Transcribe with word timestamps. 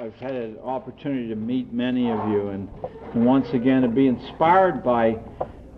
I've 0.00 0.14
had 0.14 0.32
an 0.32 0.58
opportunity 0.64 1.28
to 1.28 1.36
meet 1.36 1.74
many 1.74 2.10
of 2.10 2.26
you 2.30 2.48
and, 2.48 2.70
and 3.12 3.26
once 3.26 3.50
again 3.50 3.82
to 3.82 3.88
be 3.88 4.06
inspired 4.06 4.82
by, 4.82 5.18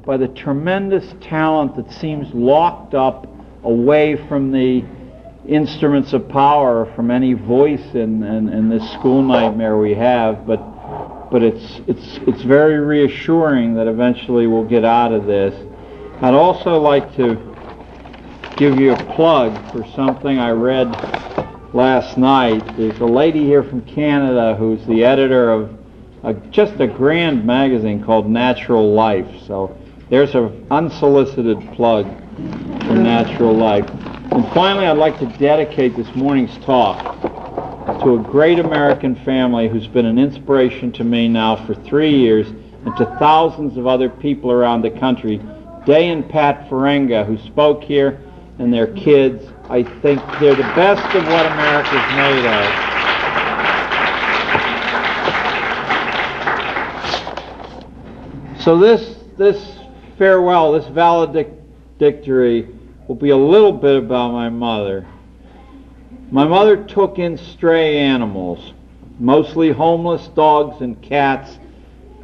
by 0.07 0.17
the 0.17 0.29
tremendous 0.29 1.13
talent 1.21 1.75
that 1.75 1.91
seems 1.91 2.33
locked 2.33 2.95
up 2.95 3.27
away 3.65 4.15
from 4.29 4.53
the 4.53 4.85
instruments 5.49 6.13
of 6.13 6.29
power, 6.29 6.87
from 6.95 7.11
any 7.11 7.33
voice 7.33 7.85
in, 7.95 8.23
in, 8.23 8.49
in 8.49 8.69
this 8.69 8.89
school 8.93 9.25
nightmare 9.25 9.77
we 9.77 9.93
have. 9.95 10.47
But, 10.47 10.61
but 11.29 11.43
it's, 11.43 11.81
it's, 11.89 12.21
it's 12.29 12.43
very 12.43 12.79
reassuring 12.79 13.75
that 13.75 13.89
eventually 13.89 14.47
we'll 14.47 14.69
get 14.69 14.85
out 14.85 15.11
of 15.11 15.27
this. 15.27 15.53
I'd 16.21 16.35
also 16.35 16.79
like 16.79 17.13
to 17.17 17.35
give 18.57 18.79
you 18.79 18.93
a 18.93 19.15
plug 19.17 19.73
for 19.73 19.85
something 19.97 20.39
I 20.39 20.51
read 20.51 21.32
last 21.73 22.19
night. 22.19 22.77
There's 22.77 22.99
a 22.99 23.07
lady 23.07 23.45
here 23.45 23.63
from 23.63 23.83
Canada 23.83 24.55
who's 24.57 24.85
the 24.87 25.05
editor 25.05 25.51
of 25.51 25.79
a, 26.23 26.35
just 26.51 26.79
a 26.81 26.87
grand 26.87 27.45
magazine 27.45 28.05
called 28.05 28.29
Natural 28.29 28.93
Life. 28.93 29.43
So 29.47 29.77
there's 30.11 30.35
an 30.35 30.67
unsolicited 30.71 31.59
plug 31.73 32.07
for 32.37 32.95
Natural 32.95 33.55
Life. 33.55 33.89
And 34.33 34.47
finally, 34.53 34.87
I'd 34.87 34.99
like 34.99 35.19
to 35.21 35.27
dedicate 35.39 35.97
this 35.97 36.15
morning's 36.15 36.57
talk 36.65 37.21
to 38.03 38.15
a 38.17 38.19
great 38.19 38.59
American 38.59 39.17
family 39.25 39.69
who's 39.69 39.87
been 39.87 40.07
an 40.07 40.19
inspiration 40.19 40.93
to 40.93 41.05
me 41.05 41.29
now 41.29 41.67
for 41.67 41.75
three 41.75 42.15
years 42.15 42.49
and 42.49 42.97
to 42.97 43.07
thousands 43.19 43.77
of 43.77 43.87
other 43.87 44.09
people 44.09 44.51
around 44.51 44.83
the 44.83 44.91
country. 44.91 45.41
Day 45.87 46.11
and 46.11 46.29
Pat 46.29 46.69
Farenga, 46.69 47.27
who 47.27 47.39
spoke 47.39 47.83
here, 47.83 48.21
and 48.59 48.73
their 48.73 48.87
kids, 48.95 49.52
I 49.69 49.83
think 50.01 50.21
they're 50.41 50.55
the 50.55 50.63
best 50.75 51.15
of 51.15 51.25
what 51.27 51.47
America's 51.47 52.17
made 52.17 52.47
of. 52.47 52.93
So 58.63 58.79
this 58.79 59.17
this 59.37 59.79
farewell, 60.19 60.73
this 60.73 60.87
valedictory 60.87 62.69
will 63.09 63.17
be 63.17 63.31
a 63.31 63.37
little 63.37 63.73
bit 63.73 63.97
about 63.97 64.33
my 64.33 64.49
mother. 64.49 65.07
My 66.31 66.45
mother 66.47 66.77
took 66.85 67.19
in 67.19 67.37
stray 67.37 67.99
animals, 67.99 68.73
mostly 69.19 69.71
homeless 69.71 70.29
dogs 70.29 70.81
and 70.81 71.01
cats, 71.03 71.59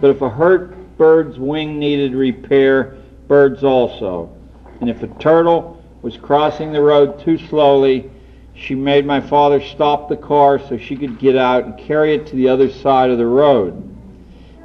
but 0.00 0.10
if 0.10 0.22
a 0.22 0.30
hurt 0.30 0.96
bird's 0.96 1.38
wing 1.38 1.78
needed 1.78 2.14
repair, 2.14 2.96
birds 3.26 3.64
also. 3.64 4.34
And 4.80 4.88
if 4.88 5.02
a 5.02 5.08
turtle 5.18 5.77
was 6.02 6.16
crossing 6.16 6.72
the 6.72 6.82
road 6.82 7.20
too 7.20 7.38
slowly. 7.38 8.10
She 8.54 8.74
made 8.74 9.06
my 9.06 9.20
father 9.20 9.60
stop 9.60 10.08
the 10.08 10.16
car 10.16 10.58
so 10.58 10.78
she 10.78 10.96
could 10.96 11.18
get 11.18 11.36
out 11.36 11.64
and 11.64 11.78
carry 11.78 12.14
it 12.14 12.26
to 12.28 12.36
the 12.36 12.48
other 12.48 12.70
side 12.70 13.10
of 13.10 13.18
the 13.18 13.26
road. 13.26 13.72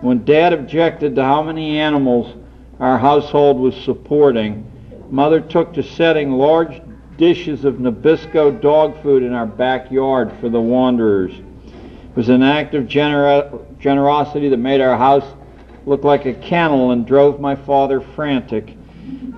When 0.01 0.25
Dad 0.25 0.53
objected 0.53 1.15
to 1.15 1.23
how 1.23 1.43
many 1.43 1.79
animals 1.79 2.35
our 2.79 2.97
household 2.97 3.59
was 3.59 3.75
supporting, 3.75 4.69
Mother 5.09 5.39
took 5.39 5.73
to 5.73 5.83
setting 5.83 6.31
large 6.31 6.81
dishes 7.17 7.65
of 7.65 7.75
Nabisco 7.75 8.59
dog 8.59 9.01
food 9.01 9.23
in 9.23 9.33
our 9.33 9.45
backyard 9.45 10.31
for 10.39 10.49
the 10.49 10.59
wanderers. 10.59 11.31
It 11.33 12.15
was 12.15 12.29
an 12.29 12.43
act 12.43 12.73
of 12.73 12.85
gener- 12.85 13.79
generosity 13.79 14.49
that 14.49 14.57
made 14.57 14.81
our 14.81 14.97
house 14.97 15.25
look 15.85 16.03
like 16.03 16.25
a 16.25 16.33
kennel 16.33 16.91
and 16.91 17.05
drove 17.05 17.39
my 17.39 17.55
father 17.55 18.01
frantic 18.01 18.75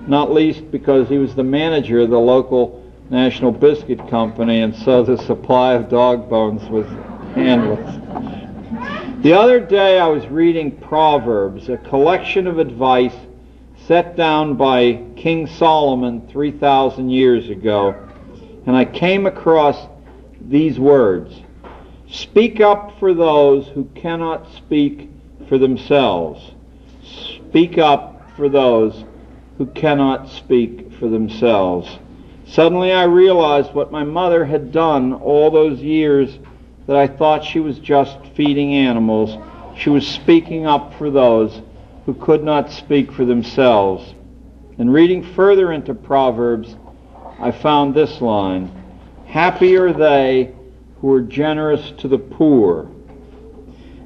not 0.06 0.32
least 0.32 0.70
because 0.70 1.08
he 1.08 1.18
was 1.18 1.34
the 1.34 1.44
manager 1.44 2.00
of 2.00 2.10
the 2.10 2.18
local 2.18 2.82
National 3.10 3.52
Biscuit 3.52 4.08
Company, 4.08 4.60
and 4.62 4.74
so 4.74 5.02
the 5.02 5.16
supply 5.16 5.74
of 5.74 5.88
dog 5.88 6.28
bones 6.28 6.62
was 6.68 6.86
endless. 7.36 7.94
The 9.22 9.32
other 9.32 9.60
day 9.60 9.98
I 9.98 10.06
was 10.08 10.26
reading 10.26 10.70
Proverbs, 10.70 11.68
a 11.68 11.76
collection 11.76 12.46
of 12.46 12.58
advice 12.58 13.14
set 13.86 14.16
down 14.16 14.54
by 14.54 15.02
King 15.16 15.46
Solomon 15.46 16.26
3,000 16.28 17.10
years 17.10 17.48
ago, 17.48 17.94
and 18.66 18.76
I 18.76 18.84
came 18.84 19.26
across 19.26 19.88
these 20.40 20.78
words 20.78 21.42
Speak 22.08 22.60
up 22.60 22.98
for 23.00 23.12
those 23.14 23.66
who 23.68 23.84
cannot 23.96 24.52
speak 24.52 25.10
for 25.48 25.58
themselves. 25.58 26.52
Speak 27.02 27.78
up 27.78 28.30
for 28.36 28.48
those 28.48 29.04
who 29.58 29.66
cannot 29.66 30.28
speak 30.28 30.92
for 30.92 31.08
themselves. 31.08 31.98
Suddenly 32.46 32.92
I 32.92 33.04
realized 33.04 33.74
what 33.74 33.90
my 33.90 34.04
mother 34.04 34.44
had 34.44 34.70
done 34.70 35.12
all 35.14 35.50
those 35.50 35.80
years 35.80 36.38
that 36.86 36.96
I 36.96 37.06
thought 37.06 37.44
she 37.44 37.60
was 37.60 37.78
just 37.78 38.18
feeding 38.34 38.74
animals. 38.74 39.36
She 39.76 39.90
was 39.90 40.06
speaking 40.06 40.66
up 40.66 40.94
for 40.94 41.10
those 41.10 41.60
who 42.04 42.14
could 42.14 42.44
not 42.44 42.70
speak 42.70 43.10
for 43.10 43.24
themselves. 43.24 44.14
And 44.78 44.92
reading 44.92 45.22
further 45.22 45.72
into 45.72 45.94
Proverbs, 45.94 46.76
I 47.40 47.50
found 47.50 47.94
this 47.94 48.20
line 48.20 48.70
Happy 49.26 49.76
are 49.76 49.92
they 49.92 50.54
who 51.00 51.12
are 51.12 51.20
generous 51.20 51.90
to 51.98 52.08
the 52.08 52.18
poor. 52.18 52.88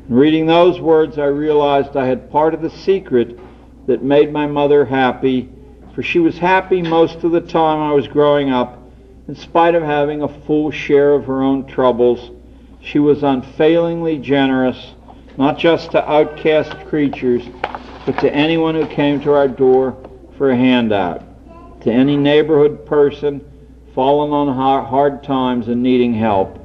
And 0.08 0.18
reading 0.18 0.46
those 0.46 0.80
words, 0.80 1.18
I 1.18 1.26
realized 1.26 1.96
I 1.96 2.06
had 2.06 2.30
part 2.30 2.54
of 2.54 2.62
the 2.62 2.70
secret 2.70 3.38
that 3.86 4.02
made 4.02 4.32
my 4.32 4.46
mother 4.46 4.84
happy, 4.84 5.48
for 5.94 6.02
she 6.02 6.18
was 6.18 6.38
happy 6.38 6.82
most 6.82 7.24
of 7.24 7.32
the 7.32 7.40
time 7.40 7.78
I 7.78 7.92
was 7.92 8.06
growing 8.08 8.50
up. 8.50 8.78
In 9.28 9.34
spite 9.34 9.74
of 9.74 9.82
having 9.82 10.22
a 10.22 10.28
full 10.44 10.70
share 10.70 11.12
of 11.12 11.24
her 11.26 11.42
own 11.42 11.66
troubles, 11.66 12.30
she 12.80 12.98
was 12.98 13.22
unfailingly 13.22 14.18
generous, 14.18 14.94
not 15.36 15.58
just 15.58 15.92
to 15.92 16.10
outcast 16.10 16.72
creatures, 16.86 17.42
but 18.06 18.18
to 18.18 18.34
anyone 18.34 18.74
who 18.74 18.86
came 18.86 19.20
to 19.20 19.32
our 19.32 19.48
door 19.48 19.96
for 20.36 20.50
a 20.50 20.56
handout, 20.56 21.22
to 21.82 21.92
any 21.92 22.16
neighborhood 22.16 22.84
person 22.86 23.40
fallen 23.94 24.32
on 24.32 24.54
hard 24.86 25.22
times 25.22 25.68
and 25.68 25.82
needing 25.82 26.14
help. 26.14 26.58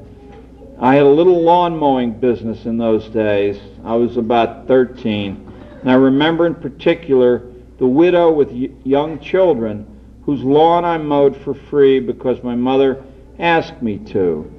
I 0.80 0.96
had 0.96 1.04
a 1.04 1.10
little 1.10 1.42
lawn 1.42 1.78
mowing 1.78 2.20
business 2.20 2.66
in 2.66 2.78
those 2.78 3.08
days. 3.10 3.60
I 3.84 3.96
was 3.96 4.18
about 4.18 4.68
13. 4.68 5.45
And 5.86 5.92
I 5.92 5.98
remember 5.98 6.48
in 6.48 6.56
particular 6.56 7.44
the 7.78 7.86
widow 7.86 8.32
with 8.32 8.52
young 8.84 9.20
children 9.20 9.86
whose 10.24 10.42
lawn 10.42 10.84
I 10.84 10.98
mowed 10.98 11.38
for 11.38 11.54
free 11.54 12.00
because 12.00 12.42
my 12.42 12.56
mother 12.56 13.04
asked 13.38 13.84
me 13.84 14.00
to. 14.08 14.52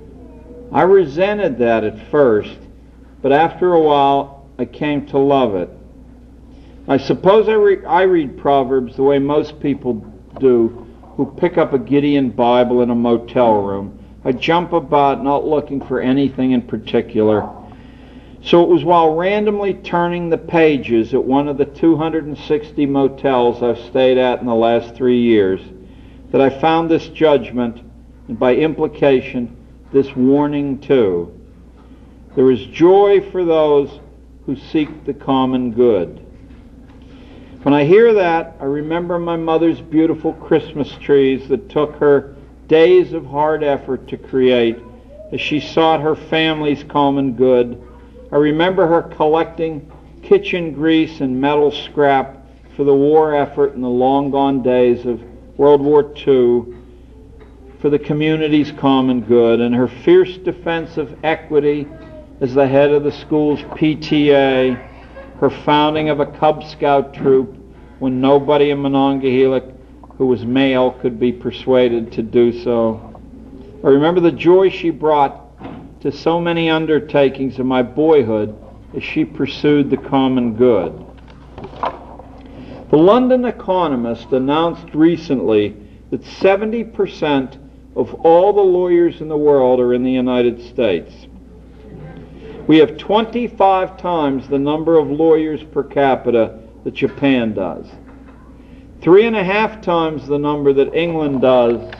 I 0.71 0.83
resented 0.83 1.59
that 1.59 1.83
at 1.83 2.13
first, 2.13 2.57
but 3.23 3.33
after 3.33 3.75
a 3.75 3.81
while 3.81 4.49
I 4.57 4.67
came 4.67 5.05
to 5.07 5.19
love 5.19 5.57
it. 5.57 5.69
I 6.87 6.97
suppose 6.97 7.49
I, 7.49 7.55
re- 7.55 7.85
I 7.85 8.03
read 8.03 8.39
Proverbs 8.39 8.95
the 8.95 9.03
way 9.03 9.19
most 9.19 9.59
people 9.59 9.95
do 10.39 10.87
who 11.17 11.27
pick 11.27 11.59
up 11.59 11.73
a 11.73 11.79
Gideon 11.81 12.31
Bible 12.31 12.83
in 12.83 12.91
a 12.91 12.95
motel 12.95 13.63
room. 13.63 13.99
I 14.25 14.31
jump 14.31 14.73
about 14.73 15.25
not 15.25 15.45
looking 15.45 15.85
for 15.85 16.01
anything 16.01 16.53
in 16.53 16.63
particular. 16.63 17.51
So 18.47 18.63
it 18.63 18.69
was 18.69 18.85
while 18.85 19.17
randomly 19.17 19.75
turning 19.75 20.31
the 20.31 20.39
pages 20.39 21.13
at 21.15 21.25
one 21.25 21.49
of 21.49 21.59
the 21.59 21.65
260 21.65 22.87
motels 22.87 23.61
I've 23.61 23.77
stayed 23.87 24.19
at 24.19 24.39
in 24.39 24.47
the 24.47 24.55
last 24.55 24.95
three 24.95 25.21
years 25.21 25.61
that 26.31 26.41
I 26.41 26.49
found 26.49 26.89
this 26.89 27.09
judgment, 27.09 27.83
and 28.29 28.39
by 28.39 28.55
implication, 28.55 29.57
this 29.93 30.15
warning 30.15 30.79
too. 30.79 31.37
There 32.37 32.53
is 32.53 32.65
joy 32.67 33.29
for 33.33 33.45
those 33.45 33.99
who 34.45 34.55
seek 34.55 35.05
the 35.05 35.15
common 35.15 35.73
good. 35.73 36.25
When 37.63 37.75
I 37.75 37.83
hear 37.85 38.15
that, 38.15 38.55
I 38.61 38.67
remember 38.67 39.19
my 39.19 39.37
mother's 39.37 39.81
beautiful 39.81 40.35
Christmas 40.35 40.93
trees 41.01 41.49
that 41.49 41.69
took 41.69 41.97
her 41.97 42.37
days 42.69 43.13
of 43.13 43.27
hard 43.27 43.65
effort 43.65 44.07
to 44.07 44.17
create 44.17 44.79
as 45.33 45.41
she 45.41 45.59
sought 45.59 46.01
her 46.01 46.15
family's 46.15 46.85
common 46.85 47.33
good 47.33 47.83
I 48.33 48.37
remember 48.37 48.89
her 48.89 49.03
collecting 49.03 49.91
kitchen 50.23 50.73
grease 50.73 51.21
and 51.21 51.41
metal 51.41 51.71
scrap 51.71 52.45
for 52.77 52.83
the 52.83 52.95
war 52.95 53.37
effort 53.37 53.75
in 53.75 53.81
the 53.81 53.89
long 53.89 54.33
gone 54.33 54.63
days 54.63 55.07
of 55.07 55.23
World 55.57 55.81
War 55.81 56.03
II 56.03 56.75
for 57.81 57.89
the 57.89 57.99
community's 57.99 58.73
common 58.73 59.21
good 59.21 59.61
and 59.61 59.73
her 59.75 59.87
fierce 59.87 60.37
defense 60.39 60.97
of 60.97 61.17
equity 61.25 61.87
as 62.41 62.53
the 62.53 62.67
head 62.67 62.91
of 62.91 63.05
the 63.05 63.13
school's 63.13 63.61
PTA, 63.61 64.77
her 65.39 65.51
founding 65.51 66.09
of 66.09 66.19
a 66.19 66.27
Cub 66.27 66.65
Scout 66.65 67.15
troop 67.15 67.57
when 68.01 68.21
nobody 68.21 68.71
in 68.71 68.79
Monongahela 68.83 69.63
who 70.19 70.27
was 70.27 70.45
male 70.45 70.91
could 70.91 71.21
be 71.21 71.31
persuaded 71.31 72.11
to 72.13 72.23
do 72.23 72.53
so. 72.63 73.21
I 73.85 73.89
remember 73.89 74.21
the 74.21 74.33
joy 74.33 74.71
she 74.71 74.91
brought 74.91 75.46
to 76.07 76.13
so 76.13 76.41
many 76.41 76.71
undertakings 76.71 77.59
of 77.59 77.67
my 77.67 77.83
boyhood 77.83 78.57
as 78.97 79.03
she 79.03 79.25
pursued 79.25 79.91
the 79.91 79.97
common 79.97 80.55
good. 80.55 81.05
The 82.91 82.97
London 82.97 83.45
Economist 83.45 84.31
announced 84.31 84.95
recently 84.95 85.77
that 86.11 86.23
70% 86.23 87.59
of 87.97 88.15
all 88.25 88.53
the 88.53 88.61
lawyers 88.61 89.21
in 89.21 89.27
the 89.27 89.37
world 89.37 89.81
are 89.81 89.95
in 89.95 90.05
the 90.05 90.13
United 90.13 90.63
States. 90.63 91.13
We 92.69 92.77
have 92.77 92.97
25 92.99 93.97
times 93.97 94.47
the 94.49 94.61
number 94.61 95.01
of 95.01 95.11
lawyers 95.11 95.65
per 95.65 95.83
capita 95.83 96.61
that 96.85 96.95
Japan 96.95 97.53
does. 97.53 97.85
Three 99.01 99.27
and 99.27 99.35
a 99.35 99.43
half 99.43 99.81
times 99.81 100.29
the 100.29 100.39
number 100.39 100.73
that 100.73 100.95
England 100.95 101.41
does. 101.41 101.93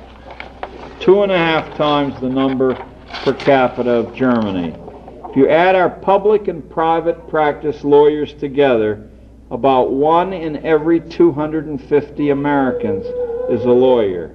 Two 1.01 1.25
and 1.25 1.33
a 1.33 1.37
half 1.37 1.77
times 1.77 2.21
the 2.21 2.29
number 2.29 2.77
per 3.27 3.35
capita 3.35 3.91
of 3.91 4.15
Germany. 4.15 4.73
If 5.29 5.35
you 5.35 5.49
add 5.49 5.75
our 5.75 5.91
public 5.91 6.47
and 6.47 6.71
private 6.71 7.29
practice 7.29 7.83
lawyers 7.83 8.33
together, 8.35 9.11
about 9.51 9.91
one 9.91 10.33
in 10.33 10.65
every 10.65 11.01
250 11.01 12.31
Americans 12.31 13.05
is 13.51 13.65
a 13.65 13.73
lawyer. 13.73 14.29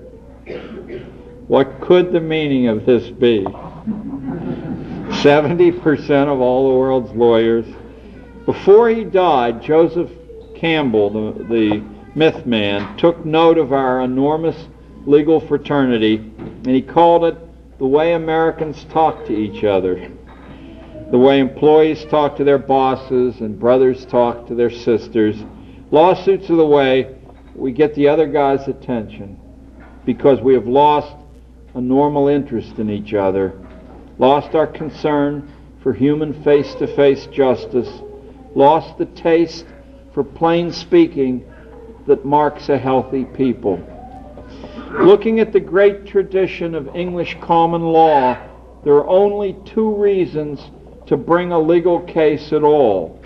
What 1.47 1.79
could 1.79 2.11
the 2.11 2.19
meaning 2.19 2.67
of 2.67 2.85
this 2.85 3.09
be? 3.11 3.45
70% 3.45 6.27
of 6.27 6.41
all 6.41 6.73
the 6.73 6.77
world's 6.77 7.13
lawyers. 7.13 7.65
Before 8.45 8.89
he 8.89 9.05
died, 9.05 9.63
Joseph 9.63 10.11
Campbell, 10.53 11.09
the, 11.09 11.45
the 11.45 11.81
myth 12.13 12.45
man, 12.45 12.97
took 12.97 13.25
note 13.25 13.57
of 13.57 13.71
our 13.71 14.01
enormous 14.01 14.67
legal 15.05 15.39
fraternity 15.39 16.17
and 16.17 16.67
he 16.67 16.81
called 16.81 17.23
it 17.23 17.37
the 17.81 17.87
way 17.87 18.13
Americans 18.13 18.85
talk 18.91 19.25
to 19.25 19.33
each 19.33 19.63
other. 19.63 20.11
The 21.09 21.17
way 21.17 21.39
employees 21.39 22.05
talk 22.05 22.37
to 22.37 22.43
their 22.43 22.59
bosses 22.59 23.41
and 23.41 23.59
brothers 23.59 24.05
talk 24.05 24.45
to 24.49 24.53
their 24.53 24.69
sisters. 24.69 25.35
Lawsuits 25.89 26.47
are 26.51 26.57
the 26.57 26.65
way 26.65 27.15
we 27.55 27.71
get 27.71 27.95
the 27.95 28.07
other 28.07 28.27
guy's 28.27 28.67
attention 28.67 29.39
because 30.05 30.39
we 30.41 30.53
have 30.53 30.67
lost 30.67 31.15
a 31.73 31.81
normal 31.81 32.27
interest 32.27 32.77
in 32.77 32.89
each 32.89 33.15
other 33.15 33.59
lost 34.19 34.53
our 34.53 34.67
concern 34.67 35.51
for 35.81 35.91
human 35.91 36.43
face 36.43 36.75
to 36.75 36.85
face 36.95 37.25
justice, 37.33 37.89
lost 38.53 38.95
the 38.99 39.05
taste 39.07 39.65
for 40.13 40.23
plain 40.23 40.71
speaking 40.71 41.43
that 42.05 42.23
marks 42.23 42.69
a 42.69 42.77
healthy 42.77 43.25
people. 43.25 43.83
Looking 44.99 45.39
at 45.39 45.53
the 45.53 45.59
great 45.59 46.05
tradition 46.05 46.75
of 46.75 46.95
English 46.95 47.37
common 47.39 47.81
law, 47.81 48.37
there 48.83 48.93
are 48.95 49.07
only 49.07 49.55
two 49.65 49.95
reasons 49.95 50.69
to 51.07 51.15
bring 51.15 51.53
a 51.53 51.59
legal 51.59 52.01
case 52.01 52.51
at 52.51 52.61
all. 52.61 53.19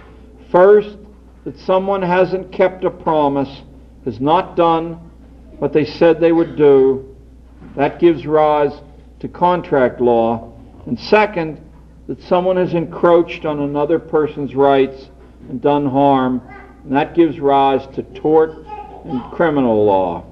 First, 0.51 0.97
that 1.43 1.57
someone 1.57 2.03
hasn't 2.03 2.51
kept 2.51 2.83
a 2.85 2.91
promise, 2.91 3.63
has 4.05 4.21
not 4.21 4.55
done 4.55 4.93
what 5.57 5.73
they 5.73 5.85
said 5.85 6.19
they 6.19 6.31
would 6.31 6.55
do. 6.55 7.15
That 7.75 7.99
gives 7.99 8.27
rise 8.27 8.73
to 9.19 9.27
contract 9.27 9.99
law. 9.99 10.53
And 10.85 10.99
second, 10.99 11.59
that 12.07 12.21
someone 12.21 12.57
has 12.57 12.75
encroached 12.75 13.43
on 13.43 13.59
another 13.61 13.97
person's 13.97 14.53
rights 14.53 15.09
and 15.49 15.59
done 15.61 15.87
harm, 15.87 16.41
and 16.83 16.95
that 16.95 17.15
gives 17.15 17.39
rise 17.39 17.85
to 17.95 18.03
tort 18.03 18.51
and 19.05 19.21
criminal 19.31 19.83
law. 19.83 20.25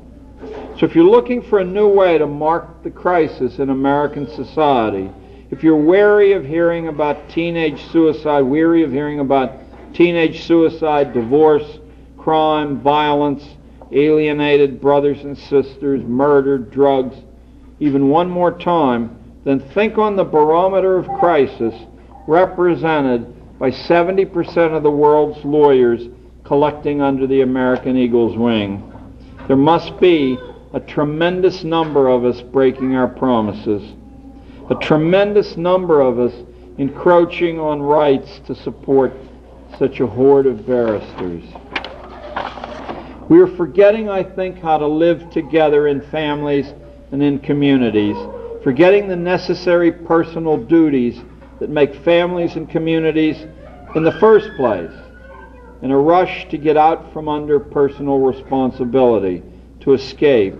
So 0.79 0.87
if 0.87 0.95
you're 0.95 1.05
looking 1.05 1.43
for 1.43 1.59
a 1.59 1.63
new 1.63 1.87
way 1.87 2.17
to 2.17 2.25
mark 2.25 2.81
the 2.81 2.89
crisis 2.89 3.59
in 3.59 3.69
American 3.69 4.27
society, 4.27 5.11
if 5.51 5.63
you're 5.63 5.77
wary 5.77 6.33
of 6.33 6.43
hearing 6.43 6.87
about 6.87 7.29
teenage 7.29 7.83
suicide, 7.91 8.41
weary 8.41 8.81
of 8.81 8.91
hearing 8.91 9.19
about 9.19 9.51
teenage 9.93 10.45
suicide, 10.45 11.13
divorce, 11.13 11.77
crime, 12.17 12.81
violence, 12.81 13.43
alienated 13.91 14.81
brothers 14.81 15.19
and 15.23 15.37
sisters, 15.37 16.01
murder, 16.03 16.57
drugs, 16.57 17.17
even 17.79 18.09
one 18.09 18.27
more 18.27 18.57
time, 18.57 19.15
then 19.43 19.59
think 19.59 19.99
on 19.99 20.15
the 20.15 20.23
barometer 20.23 20.97
of 20.97 21.07
crisis 21.19 21.75
represented 22.25 23.59
by 23.59 23.69
70% 23.69 24.75
of 24.75 24.81
the 24.81 24.89
world's 24.89 25.45
lawyers 25.45 26.07
collecting 26.43 26.99
under 26.99 27.27
the 27.27 27.41
American 27.41 27.95
Eagle's 27.95 28.35
wing. 28.35 28.89
There 29.47 29.55
must 29.55 29.99
be 29.99 30.39
a 30.73 30.79
tremendous 30.79 31.63
number 31.63 32.07
of 32.07 32.25
us 32.25 32.41
breaking 32.41 32.95
our 32.95 33.07
promises, 33.07 33.93
a 34.69 34.75
tremendous 34.75 35.55
number 35.55 36.01
of 36.01 36.19
us 36.19 36.33
encroaching 36.77 37.59
on 37.59 37.81
rights 37.81 38.39
to 38.45 38.55
support 38.55 39.13
such 39.77 39.99
a 39.99 40.07
horde 40.07 40.47
of 40.47 40.65
barristers. 40.65 41.43
We 43.29 43.39
are 43.39 43.55
forgetting, 43.55 44.09
I 44.09 44.23
think, 44.23 44.59
how 44.59 44.77
to 44.77 44.87
live 44.87 45.29
together 45.29 45.87
in 45.87 46.01
families 46.09 46.73
and 47.11 47.23
in 47.23 47.39
communities 47.39 48.17
forgetting 48.63 49.09
the 49.09 49.15
necessary 49.15 49.91
personal 49.91 50.57
duties 50.57 51.21
that 51.59 51.69
make 51.69 51.93
families 52.03 52.55
and 52.55 52.69
communities 52.69 53.45
in 53.95 54.03
the 54.03 54.17
first 54.19 54.49
place, 54.55 54.91
in 55.81 55.91
a 55.91 55.97
rush 55.97 56.47
to 56.49 56.57
get 56.57 56.77
out 56.77 57.11
from 57.11 57.27
under 57.27 57.59
personal 57.59 58.19
responsibility, 58.19 59.43
to 59.83 59.93
escape. 59.93 60.55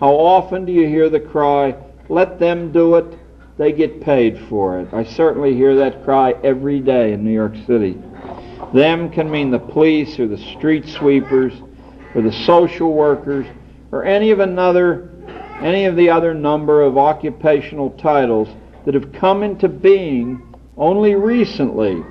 How 0.00 0.10
often 0.12 0.64
do 0.64 0.72
you 0.72 0.86
hear 0.86 1.08
the 1.08 1.20
cry, 1.20 1.74
let 2.08 2.38
them 2.38 2.72
do 2.72 2.96
it, 2.96 3.18
they 3.58 3.72
get 3.72 4.00
paid 4.00 4.38
for 4.48 4.80
it? 4.80 4.92
I 4.92 5.04
certainly 5.04 5.54
hear 5.54 5.76
that 5.76 6.04
cry 6.04 6.32
every 6.44 6.80
day 6.80 7.12
in 7.12 7.24
New 7.24 7.32
York 7.32 7.54
City. 7.66 7.98
Them 8.74 9.10
can 9.10 9.30
mean 9.30 9.50
the 9.50 9.58
police 9.58 10.18
or 10.18 10.26
the 10.26 10.38
street 10.38 10.86
sweepers 10.86 11.52
or 12.14 12.22
the 12.22 12.32
social 12.32 12.92
workers 12.92 13.46
or 13.92 14.04
any 14.04 14.30
of 14.30 14.40
another 14.40 15.10
any 15.62 15.86
of 15.86 15.96
the 15.96 16.10
other 16.10 16.34
number 16.34 16.82
of 16.82 16.98
occupational 16.98 17.90
titles 17.92 18.48
that 18.84 18.92
have 18.92 19.10
come 19.12 19.42
into 19.42 19.68
being 19.68 20.54
only 20.76 21.14
recently. 21.14 22.02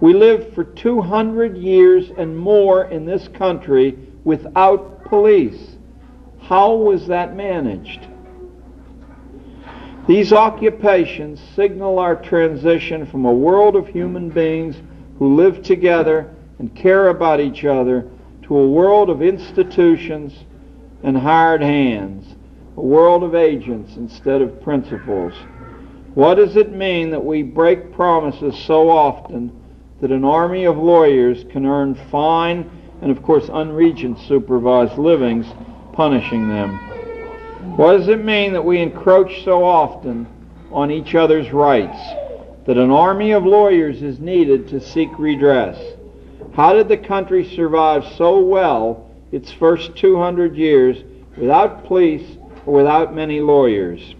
We 0.00 0.12
lived 0.12 0.54
for 0.54 0.64
200 0.64 1.56
years 1.56 2.10
and 2.18 2.36
more 2.36 2.84
in 2.84 3.06
this 3.06 3.26
country 3.28 3.98
without 4.24 4.97
police. 5.08 5.76
How 6.40 6.74
was 6.74 7.06
that 7.08 7.34
managed? 7.34 8.06
These 10.06 10.32
occupations 10.32 11.40
signal 11.54 11.98
our 11.98 12.16
transition 12.16 13.04
from 13.06 13.26
a 13.26 13.32
world 13.32 13.76
of 13.76 13.88
human 13.88 14.30
beings 14.30 14.76
who 15.18 15.36
live 15.36 15.62
together 15.62 16.34
and 16.58 16.74
care 16.74 17.08
about 17.08 17.40
each 17.40 17.64
other 17.64 18.08
to 18.42 18.56
a 18.56 18.68
world 18.68 19.10
of 19.10 19.22
institutions 19.22 20.44
and 21.02 21.16
hired 21.16 21.60
hands 21.60 22.34
a 22.78 22.80
world 22.80 23.24
of 23.24 23.34
agents 23.34 23.96
instead 23.96 24.40
of 24.40 24.62
principals. 24.62 25.34
What 26.14 26.36
does 26.36 26.56
it 26.56 26.72
mean 26.72 27.10
that 27.10 27.24
we 27.24 27.42
break 27.42 27.92
promises 27.92 28.56
so 28.56 28.88
often 28.88 29.50
that 30.00 30.12
an 30.12 30.24
army 30.24 30.64
of 30.64 30.78
lawyers 30.78 31.44
can 31.50 31.66
earn 31.66 31.96
fine 32.08 32.70
and, 33.00 33.10
of 33.10 33.22
course, 33.22 33.48
unregent 33.52 34.18
supervised 34.20 34.98
livings, 34.98 35.46
punishing 35.92 36.48
them? 36.48 36.76
What 37.76 37.96
does 37.96 38.08
it 38.08 38.24
mean 38.24 38.52
that 38.52 38.64
we 38.64 38.80
encroach 38.80 39.44
so 39.44 39.64
often 39.64 40.26
on 40.72 40.90
each 40.90 41.14
other's 41.14 41.52
rights, 41.52 41.98
that 42.66 42.76
an 42.76 42.90
army 42.90 43.32
of 43.32 43.44
lawyers 43.44 44.02
is 44.02 44.18
needed 44.18 44.68
to 44.68 44.80
seek 44.80 45.10
redress? 45.18 45.78
How 46.54 46.72
did 46.72 46.88
the 46.88 46.96
country 46.96 47.44
survive 47.44 48.04
so 48.16 48.40
well 48.40 49.08
its 49.32 49.52
first 49.52 49.96
200 49.96 50.56
years 50.56 50.96
without 51.36 51.84
police 51.84 52.38
or 52.66 52.74
without 52.74 53.14
many 53.14 53.40
lawyers. 53.40 54.14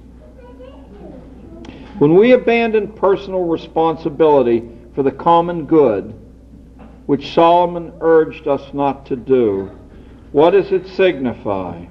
When 1.99 2.15
we 2.15 2.33
abandon 2.33 2.93
personal 2.93 3.45
responsibility 3.45 4.69
for 4.95 5.03
the 5.03 5.11
common 5.11 5.67
good, 5.67 6.15
which 7.09 7.33
Solomon 7.33 7.93
urged 8.03 8.47
us 8.47 8.63
not 8.75 9.07
to 9.07 9.17
do, 9.17 9.71
what 10.31 10.51
does 10.51 10.71
it 10.73 10.87
signify? 10.87 11.85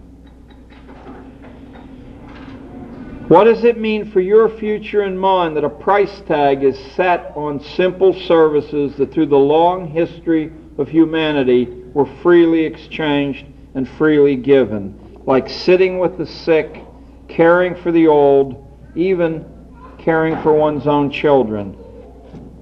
What 3.27 3.45
does 3.45 3.63
it 3.63 3.77
mean 3.77 4.09
for 4.09 4.21
your 4.21 4.47
future 4.47 5.01
and 5.01 5.19
mine 5.19 5.55
that 5.55 5.63
a 5.63 5.69
price 5.69 6.21
tag 6.27 6.63
is 6.63 6.77
set 6.95 7.33
on 7.35 7.59
simple 7.59 8.13
services 8.13 8.95
that 8.97 9.11
through 9.11 9.25
the 9.25 9.37
long 9.37 9.87
history 9.87 10.53
of 10.77 10.87
humanity 10.87 11.65
were 11.93 12.05
freely 12.21 12.63
exchanged 12.63 13.47
and 13.73 13.89
freely 13.89 14.35
given? 14.35 14.97
like 15.27 15.49
sitting 15.49 15.99
with 15.99 16.17
the 16.17 16.25
sick, 16.25 16.81
caring 17.27 17.75
for 17.75 17.91
the 17.91 18.07
old, 18.07 18.65
even 18.95 19.45
caring 19.99 20.41
for 20.41 20.53
one's 20.53 20.87
own 20.87 21.11
children, 21.11 21.77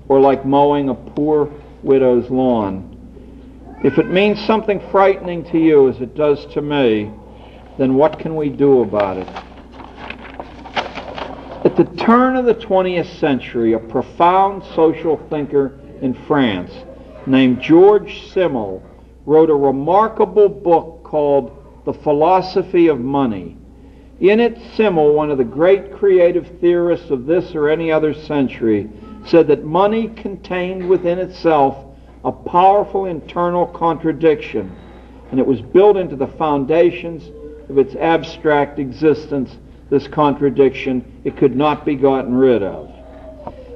or 0.09 0.19
like 0.19 0.43
mowing 0.45 0.89
a 0.89 0.95
poor 0.95 1.53
widow's 1.85 2.29
lawn. 2.29 2.91
If 3.83 3.99
it 3.99 4.09
means 4.09 4.43
something 4.45 4.81
frightening 4.91 5.45
to 5.51 5.59
you 5.59 5.87
as 5.87 6.01
it 6.01 6.15
does 6.15 6.45
to 6.47 6.61
me, 6.61 7.11
then 7.77 7.93
what 7.93 8.19
can 8.19 8.35
we 8.35 8.49
do 8.49 8.81
about 8.81 9.17
it? 9.17 9.27
At 11.65 11.75
the 11.77 11.85
turn 12.03 12.35
of 12.35 12.45
the 12.45 12.55
20th 12.55 13.19
century, 13.19 13.73
a 13.73 13.79
profound 13.79 14.63
social 14.75 15.17
thinker 15.29 15.79
in 16.01 16.13
France 16.25 16.71
named 17.27 17.61
George 17.61 18.27
Simmel 18.31 18.83
wrote 19.25 19.49
a 19.49 19.55
remarkable 19.55 20.49
book 20.49 21.03
called 21.03 21.83
the 21.85 21.93
Philosophy 21.93 22.87
of 22.87 22.99
Money. 22.99 23.57
In 24.19 24.39
it, 24.39 24.57
Simmel, 24.75 25.13
one 25.13 25.29
of 25.29 25.37
the 25.37 25.43
great 25.43 25.93
creative 25.93 26.47
theorists 26.61 27.09
of 27.09 27.25
this 27.25 27.53
or 27.53 27.69
any 27.69 27.91
other 27.91 28.13
century, 28.13 28.89
said 29.25 29.47
that 29.47 29.63
money 29.63 30.07
contained 30.09 30.87
within 30.87 31.19
itself 31.19 31.77
a 32.23 32.31
powerful 32.31 33.05
internal 33.05 33.67
contradiction, 33.67 34.75
and 35.31 35.39
it 35.39 35.45
was 35.45 35.61
built 35.61 35.97
into 35.97 36.15
the 36.15 36.27
foundations 36.27 37.23
of 37.69 37.77
its 37.77 37.95
abstract 37.95 38.79
existence, 38.79 39.57
this 39.89 40.07
contradiction, 40.07 41.21
it 41.23 41.37
could 41.37 41.55
not 41.55 41.85
be 41.85 41.95
gotten 41.95 42.33
rid 42.33 42.63
of. 42.63 42.91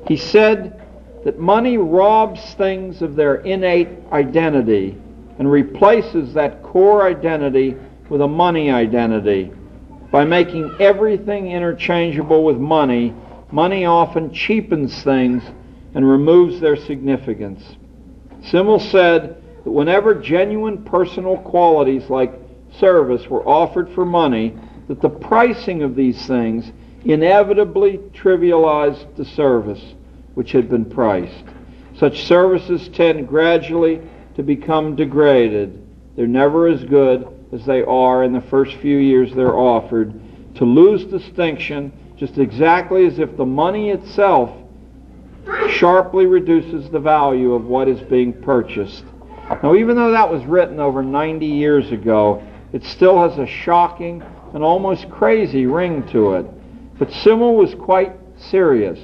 He 0.07 0.17
said 0.17 0.81
that 1.23 1.39
money 1.39 1.77
robs 1.77 2.55
things 2.55 3.01
of 3.01 3.15
their 3.15 3.35
innate 3.35 3.89
identity 4.11 4.97
and 5.37 5.51
replaces 5.51 6.33
that 6.33 6.63
core 6.63 7.05
identity 7.05 7.75
with 8.09 8.21
a 8.21 8.27
money 8.27 8.71
identity. 8.71 9.51
By 10.11 10.25
making 10.25 10.75
everything 10.79 11.51
interchangeable 11.51 12.43
with 12.43 12.57
money, 12.57 13.13
money 13.51 13.85
often 13.85 14.33
cheapens 14.33 15.03
things 15.03 15.43
and 15.95 16.07
removes 16.07 16.59
their 16.59 16.75
significance. 16.75 17.63
Simmel 18.43 18.79
said 18.79 19.41
that 19.63 19.71
whenever 19.71 20.13
genuine 20.13 20.83
personal 20.83 21.37
qualities 21.37 22.09
like 22.09 22.33
service 22.77 23.27
were 23.27 23.47
offered 23.47 23.89
for 23.89 24.05
money, 24.05 24.55
that 24.87 25.01
the 25.01 25.09
pricing 25.09 25.83
of 25.83 25.95
these 25.95 26.25
things 26.27 26.71
inevitably 27.05 27.97
trivialized 28.13 29.15
the 29.15 29.25
service 29.25 29.93
which 30.35 30.51
had 30.51 30.69
been 30.69 30.85
priced. 30.85 31.45
Such 31.97 32.23
services 32.23 32.87
tend 32.89 33.27
gradually 33.27 34.01
to 34.35 34.43
become 34.43 34.95
degraded. 34.95 35.85
They're 36.15 36.27
never 36.27 36.67
as 36.67 36.83
good 36.83 37.27
as 37.51 37.65
they 37.65 37.83
are 37.83 38.23
in 38.23 38.31
the 38.31 38.41
first 38.41 38.75
few 38.77 38.97
years 38.97 39.33
they're 39.33 39.57
offered, 39.57 40.13
to 40.55 40.65
lose 40.65 41.05
distinction 41.05 41.91
just 42.19 42.37
exactly 42.37 43.05
as 43.05 43.17
if 43.17 43.37
the 43.37 43.45
money 43.45 43.91
itself 43.91 44.51
sharply 45.69 46.25
reduces 46.25 46.89
the 46.89 46.99
value 46.99 47.53
of 47.53 47.65
what 47.65 47.87
is 47.87 48.01
being 48.01 48.33
purchased. 48.33 49.05
Now, 49.63 49.73
even 49.75 49.95
though 49.95 50.11
that 50.11 50.29
was 50.29 50.43
written 50.45 50.79
over 50.79 51.01
90 51.01 51.45
years 51.45 51.91
ago, 51.91 52.45
it 52.73 52.83
still 52.83 53.19
has 53.27 53.39
a 53.39 53.47
shocking 53.47 54.21
and 54.53 54.61
almost 54.61 55.09
crazy 55.09 55.65
ring 55.65 56.07
to 56.09 56.33
it. 56.33 56.45
But 56.99 57.11
Simmel 57.11 57.55
was 57.55 57.73
quite 57.75 58.13
serious, 58.37 58.99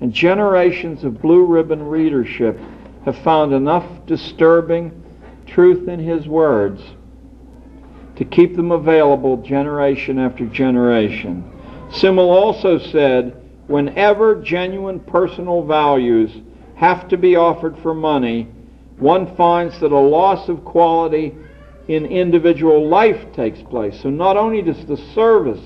and 0.00 0.12
generations 0.12 1.02
of 1.02 1.20
blue 1.20 1.44
ribbon 1.44 1.82
readership 1.82 2.58
have 3.04 3.18
found 3.18 3.52
enough 3.52 3.84
disturbing 4.06 5.02
truth 5.46 5.88
in 5.88 5.98
his 5.98 6.28
words 6.28 6.80
to 8.16 8.24
keep 8.24 8.54
them 8.54 8.70
available 8.70 9.38
generation 9.38 10.18
after 10.20 10.46
generation. 10.46 11.50
Simmel 11.94 12.30
also 12.30 12.78
said, 12.78 13.40
whenever 13.66 14.42
genuine 14.42 15.00
personal 15.00 15.62
values 15.64 16.30
have 16.74 17.08
to 17.08 17.16
be 17.16 17.36
offered 17.36 17.78
for 17.78 17.94
money, 17.94 18.48
one 18.98 19.34
finds 19.36 19.78
that 19.80 19.92
a 19.92 19.98
loss 19.98 20.48
of 20.48 20.64
quality 20.64 21.34
in 21.88 22.06
individual 22.06 22.88
life 22.88 23.32
takes 23.32 23.62
place. 23.62 24.00
So 24.02 24.10
not 24.10 24.36
only 24.36 24.62
does 24.62 24.84
the 24.86 24.96
service 25.14 25.60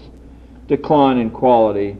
decline 0.66 1.18
in 1.18 1.30
quality, 1.30 1.97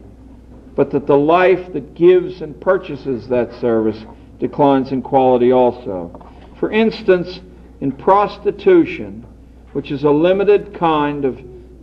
but 0.75 0.91
that 0.91 1.07
the 1.07 1.17
life 1.17 1.73
that 1.73 1.95
gives 1.95 2.41
and 2.41 2.59
purchases 2.61 3.27
that 3.29 3.53
service 3.59 4.05
declines 4.39 4.91
in 4.91 5.01
quality 5.01 5.51
also. 5.51 6.31
For 6.59 6.71
instance, 6.71 7.41
in 7.81 7.91
prostitution, 7.91 9.25
which 9.73 9.91
is 9.91 10.03
a 10.03 10.11
limited 10.11 10.73
kind 10.73 11.25
of 11.25 11.39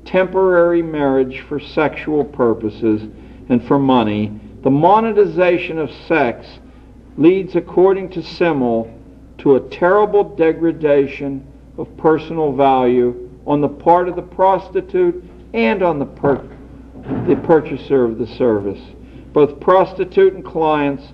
temporary 0.07 0.83
marriage 0.83 1.41
for 1.49 1.61
sexual 1.61 2.25
purposes 2.25 3.03
and 3.49 3.63
for 3.67 3.79
money, 3.79 4.33
the 4.63 4.71
monetization 4.71 5.79
of 5.79 5.91
sex 6.09 6.47
leads, 7.17 7.55
according 7.57 8.11
to 8.11 8.23
Simmel, 8.23 8.93
to 9.39 9.57
a 9.57 9.61
terrible 9.69 10.25
degradation 10.37 11.47
of 11.79 11.95
personal 11.97 12.53
value 12.53 13.31
on 13.47 13.61
the 13.61 13.69
part 13.69 14.09
of 14.09 14.17
the 14.17 14.23
prostitute 14.23 15.23
and 15.55 15.83
on 15.83 15.99
the, 15.99 16.07
per- 16.07 16.49
the 17.29 17.41
purchaser 17.45 18.05
of 18.05 18.19
the 18.19 18.27
service. 18.27 18.81
Both 19.33 19.61
prostitute 19.61 20.33
and 20.33 20.45
clients, 20.45 21.05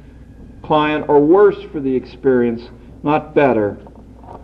client 0.63 1.09
are 1.09 1.19
worse 1.19 1.61
for 1.73 1.81
the 1.81 1.95
experience, 1.95 2.71
not 3.03 3.35
better. 3.35 3.79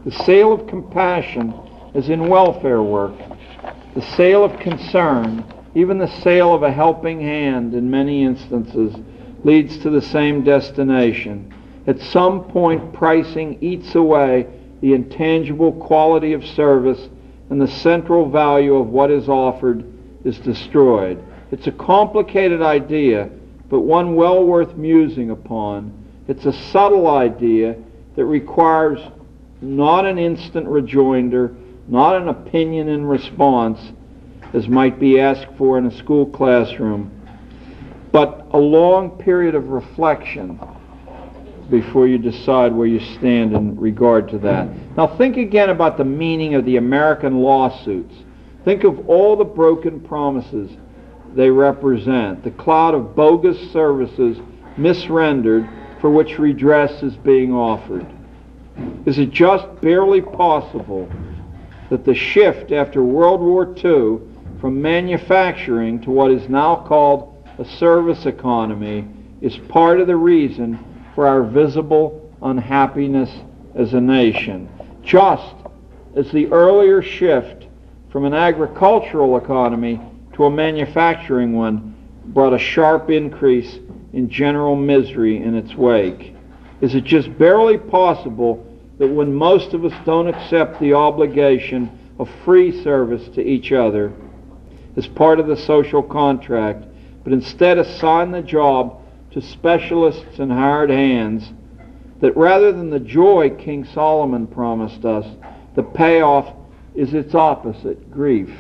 The 0.05 0.13
sale 0.25 0.53
of 0.53 0.67
compassion 0.67 1.55
is 1.95 2.09
in 2.09 2.29
welfare 2.29 2.83
work. 2.83 3.15
The 3.99 4.15
sale 4.15 4.45
of 4.45 4.61
concern, 4.61 5.43
even 5.75 5.99
the 5.99 6.07
sale 6.07 6.55
of 6.55 6.63
a 6.63 6.71
helping 6.71 7.21
hand 7.21 7.75
in 7.75 7.91
many 7.91 8.23
instances, 8.23 8.95
leads 9.43 9.77
to 9.79 9.91
the 9.91 10.01
same 10.01 10.45
destination. 10.45 11.53
At 11.89 11.99
some 12.01 12.45
point, 12.45 12.93
pricing 12.93 13.59
eats 13.61 13.97
away 13.97 14.47
the 14.83 14.93
intangible 14.93 15.73
quality 15.73 16.33
of 16.33 16.47
service 16.47 17.09
and 17.51 17.61
the 17.61 17.67
central 17.67 18.31
value 18.31 18.77
of 18.77 18.87
what 18.87 19.11
is 19.11 19.29
offered 19.29 19.85
is 20.23 20.39
destroyed. 20.39 21.21
It's 21.51 21.67
a 21.67 21.73
complicated 21.73 22.63
idea, 22.63 23.29
but 23.69 23.81
one 23.81 24.15
well 24.15 24.45
worth 24.45 24.77
musing 24.77 25.31
upon. 25.31 25.93
It's 26.29 26.47
a 26.47 26.53
subtle 26.53 27.09
idea 27.09 27.75
that 28.15 28.27
requires 28.27 29.01
not 29.61 30.07
an 30.07 30.19
instant 30.19 30.69
rejoinder, 30.69 31.57
not 31.89 32.17
an 32.17 32.29
opinion 32.29 32.89
in 32.89 33.05
response, 33.05 33.81
as 34.53 34.69
might 34.69 35.01
be 35.01 35.19
asked 35.19 35.49
for 35.57 35.79
in 35.79 35.87
a 35.87 35.97
school 35.99 36.27
classroom, 36.27 37.11
but 38.13 38.47
a 38.53 38.59
long 38.59 39.11
period 39.19 39.55
of 39.55 39.69
reflection 39.69 40.61
before 41.71 42.07
you 42.07 42.19
decide 42.19 42.73
where 42.73 42.87
you 42.87 43.01
stand 43.17 43.55
in 43.55 43.79
regard 43.79 44.29
to 44.29 44.39
that. 44.39 44.69
Now 44.97 45.07
think 45.07 45.37
again 45.37 45.71
about 45.71 45.99
the 45.99 46.05
meaning 46.05 46.55
of 46.55 46.65
the 46.65 46.77
American 46.77 47.41
lawsuits. 47.41 48.15
Think 48.65 48.85
of 48.85 49.09
all 49.09 49.37
the 49.37 49.45
broken 49.45 50.01
promises 50.01 50.71
they 51.35 51.51
represent, 51.51 52.43
the 52.43 52.51
cloud 52.51 52.95
of 52.95 53.15
bogus 53.15 53.71
services 53.71 54.39
misrendered 54.77 55.69
for 56.01 56.11
which 56.11 56.39
redress 56.39 57.03
is 57.03 57.17
being 57.17 57.53
offered. 57.53 58.07
Is 59.05 59.19
it 59.19 59.31
just 59.31 59.67
barely 59.81 60.23
possible 60.23 61.09
that 61.91 62.05
the 62.05 62.15
shift 62.15 62.73
after 62.73 63.03
World 63.03 63.41
War 63.41 63.75
II 63.77 64.19
from 64.61 64.83
manufacturing 64.83 66.01
to 66.03 66.11
what 66.11 66.31
is 66.31 66.49
now 66.49 66.77
called 66.77 67.35
a 67.59 67.65
service 67.65 68.27
economy 68.27 69.07
is 69.41 69.57
part 69.69 70.01
of 70.01 70.07
the 70.07 70.17
reason 70.17 70.79
for 71.15 71.27
our 71.27 71.43
visible 71.43 72.33
unhappiness 72.43 73.31
as 73.75 73.95
a 73.95 74.01
nation. 74.01 74.69
Just 75.03 75.55
as 76.17 76.31
the 76.33 76.47
earlier 76.49 77.03
shift 77.03 77.67
from 78.11 78.25
an 78.25 78.35
agricultural 78.35 79.37
economy 79.37 80.01
to 80.35 80.45
a 80.45 80.51
manufacturing 80.51 81.53
one 81.53 81.95
brought 82.27 82.53
a 82.53 82.59
sharp 82.59 83.11
increase 83.11 83.79
in 84.13 84.29
general 84.29 84.77
misery 84.77 85.43
in 85.43 85.55
its 85.55 85.75
wake. 85.75 86.35
Is 86.81 86.95
it 86.95 87.05
just 87.05 87.37
barely 87.39 87.79
possible 87.79 88.65
that 88.99 89.09
when 89.09 89.33
most 89.33 89.75
of 89.75 89.85
us 89.85 89.93
don't 90.05 90.29
accept 90.29 90.81
the 90.81 90.93
obligation 90.93 91.91
of 92.19 92.29
free 92.45 92.83
service 92.83 93.29
to 93.29 93.43
each 93.43 93.73
other 93.73 94.13
as 94.97 95.07
part 95.07 95.39
of 95.39 95.47
the 95.47 95.57
social 95.57 96.03
contract, 96.03 96.85
but 97.23 97.33
instead 97.33 97.79
assign 97.79 98.33
the 98.33 98.43
job 98.43 99.01
to 99.31 99.41
specialists 99.41 100.39
and 100.39 100.51
hired 100.51 100.91
hands 100.91 101.53
that 102.21 102.37
rather 102.37 102.73
than 102.73 102.91
the 102.91 102.99
joy 102.99 103.51
King 103.51 103.85
Solomon 103.85 104.47
promised 104.47 105.05
us, 105.05 105.27
the 105.77 105.83
payoff 105.83 106.53
is 106.95 107.15
its 107.15 107.35
opposite, 107.35 108.11
grief. 108.11 108.51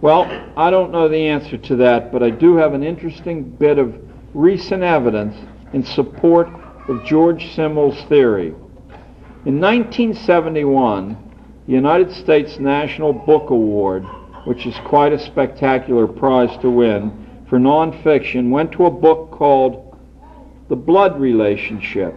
Well, 0.00 0.24
I 0.56 0.70
don't 0.70 0.90
know 0.90 1.08
the 1.08 1.28
answer 1.28 1.58
to 1.58 1.76
that, 1.76 2.10
but 2.12 2.22
I 2.22 2.30
do 2.30 2.56
have 2.56 2.72
an 2.72 2.82
interesting 2.82 3.42
bit 3.42 3.78
of 3.78 3.94
recent 4.32 4.82
evidence 4.82 5.36
in 5.74 5.84
support 5.84 6.48
of 6.88 7.04
George 7.04 7.54
Simmel's 7.54 8.00
theory. 8.04 8.54
In 9.46 9.60
1971, 9.60 11.16
the 11.68 11.72
United 11.72 12.10
States 12.10 12.58
National 12.58 13.12
Book 13.12 13.50
Award, 13.50 14.02
which 14.44 14.66
is 14.66 14.74
quite 14.84 15.12
a 15.12 15.18
spectacular 15.18 16.08
prize 16.08 16.50
to 16.58 16.68
win, 16.68 17.44
for 17.48 17.60
nonfiction 17.60 18.50
went 18.50 18.72
to 18.72 18.86
a 18.86 18.90
book 18.90 19.30
called 19.30 19.96
The 20.68 20.74
Blood 20.74 21.20
Relationship, 21.20 22.16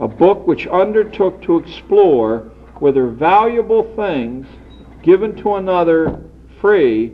a 0.00 0.06
book 0.06 0.46
which 0.46 0.66
undertook 0.66 1.40
to 1.42 1.56
explore 1.56 2.52
whether 2.78 3.06
valuable 3.06 3.94
things 3.96 4.46
given 5.02 5.34
to 5.36 5.54
another 5.54 6.22
free 6.60 7.10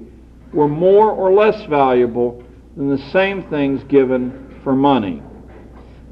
were 0.52 0.68
more 0.68 1.12
or 1.12 1.32
less 1.32 1.64
valuable 1.66 2.42
than 2.76 2.90
the 2.90 3.10
same 3.10 3.44
things 3.44 3.84
given 3.84 4.58
for 4.64 4.74
money. 4.74 5.22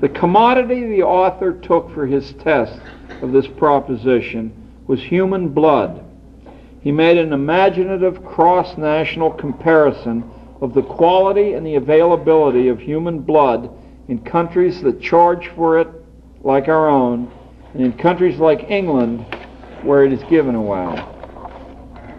The 0.01 0.09
commodity 0.09 0.87
the 0.87 1.03
author 1.03 1.53
took 1.53 1.93
for 1.93 2.07
his 2.07 2.33
test 2.35 2.79
of 3.23 3.33
this 3.33 3.47
proposition 3.47 4.53
was 4.87 5.03
human 5.03 5.49
blood. 5.49 6.05
He 6.83 6.93
made 6.93 7.17
an 7.17 7.33
imaginative 7.33 8.25
cross 8.25 8.77
national 8.77 9.31
comparison 9.33 10.31
of 10.61 10.75
the 10.75 10.83
quality 10.83 11.55
and 11.55 11.67
the 11.67 11.77
availability 11.77 12.69
of 12.69 12.79
human 12.79 13.21
blood 13.21 13.71
in 14.09 14.19
countries 14.21 14.83
that 14.83 15.01
charge 15.01 15.49
for 15.57 15.79
it, 15.79 15.89
like 16.43 16.69
our 16.69 16.89
own, 16.89 17.33
and 17.73 17.83
in 17.83 17.93
countries 17.95 18.39
like 18.39 18.71
England, 18.71 19.25
where 19.83 20.05
it 20.05 20.13
is 20.13 20.23
given 20.25 20.55
away. 20.55 21.03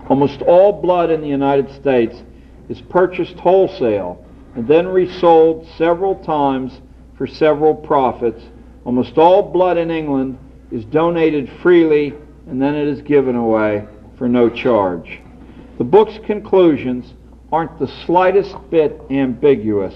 Almost 0.09 0.41
all 0.41 0.81
blood 0.81 1.09
in 1.09 1.21
the 1.21 1.27
United 1.27 1.71
States 1.73 2.23
is 2.69 2.81
purchased 2.81 3.35
wholesale 3.35 4.23
and 4.55 4.67
then 4.67 4.87
resold 4.87 5.67
several 5.77 6.15
times 6.15 6.81
for 7.17 7.27
several 7.27 7.73
profits. 7.73 8.43
Almost 8.83 9.17
all 9.17 9.41
blood 9.41 9.77
in 9.77 9.91
England 9.91 10.37
is 10.71 10.85
donated 10.85 11.49
freely 11.61 12.13
and 12.47 12.61
then 12.61 12.75
it 12.75 12.87
is 12.87 13.01
given 13.01 13.35
away 13.35 13.87
for 14.17 14.27
no 14.27 14.49
charge. 14.49 15.19
The 15.77 15.83
book's 15.83 16.17
conclusions 16.25 17.13
aren't 17.51 17.79
the 17.79 17.87
slightest 18.05 18.55
bit 18.69 19.01
ambiguous. 19.09 19.93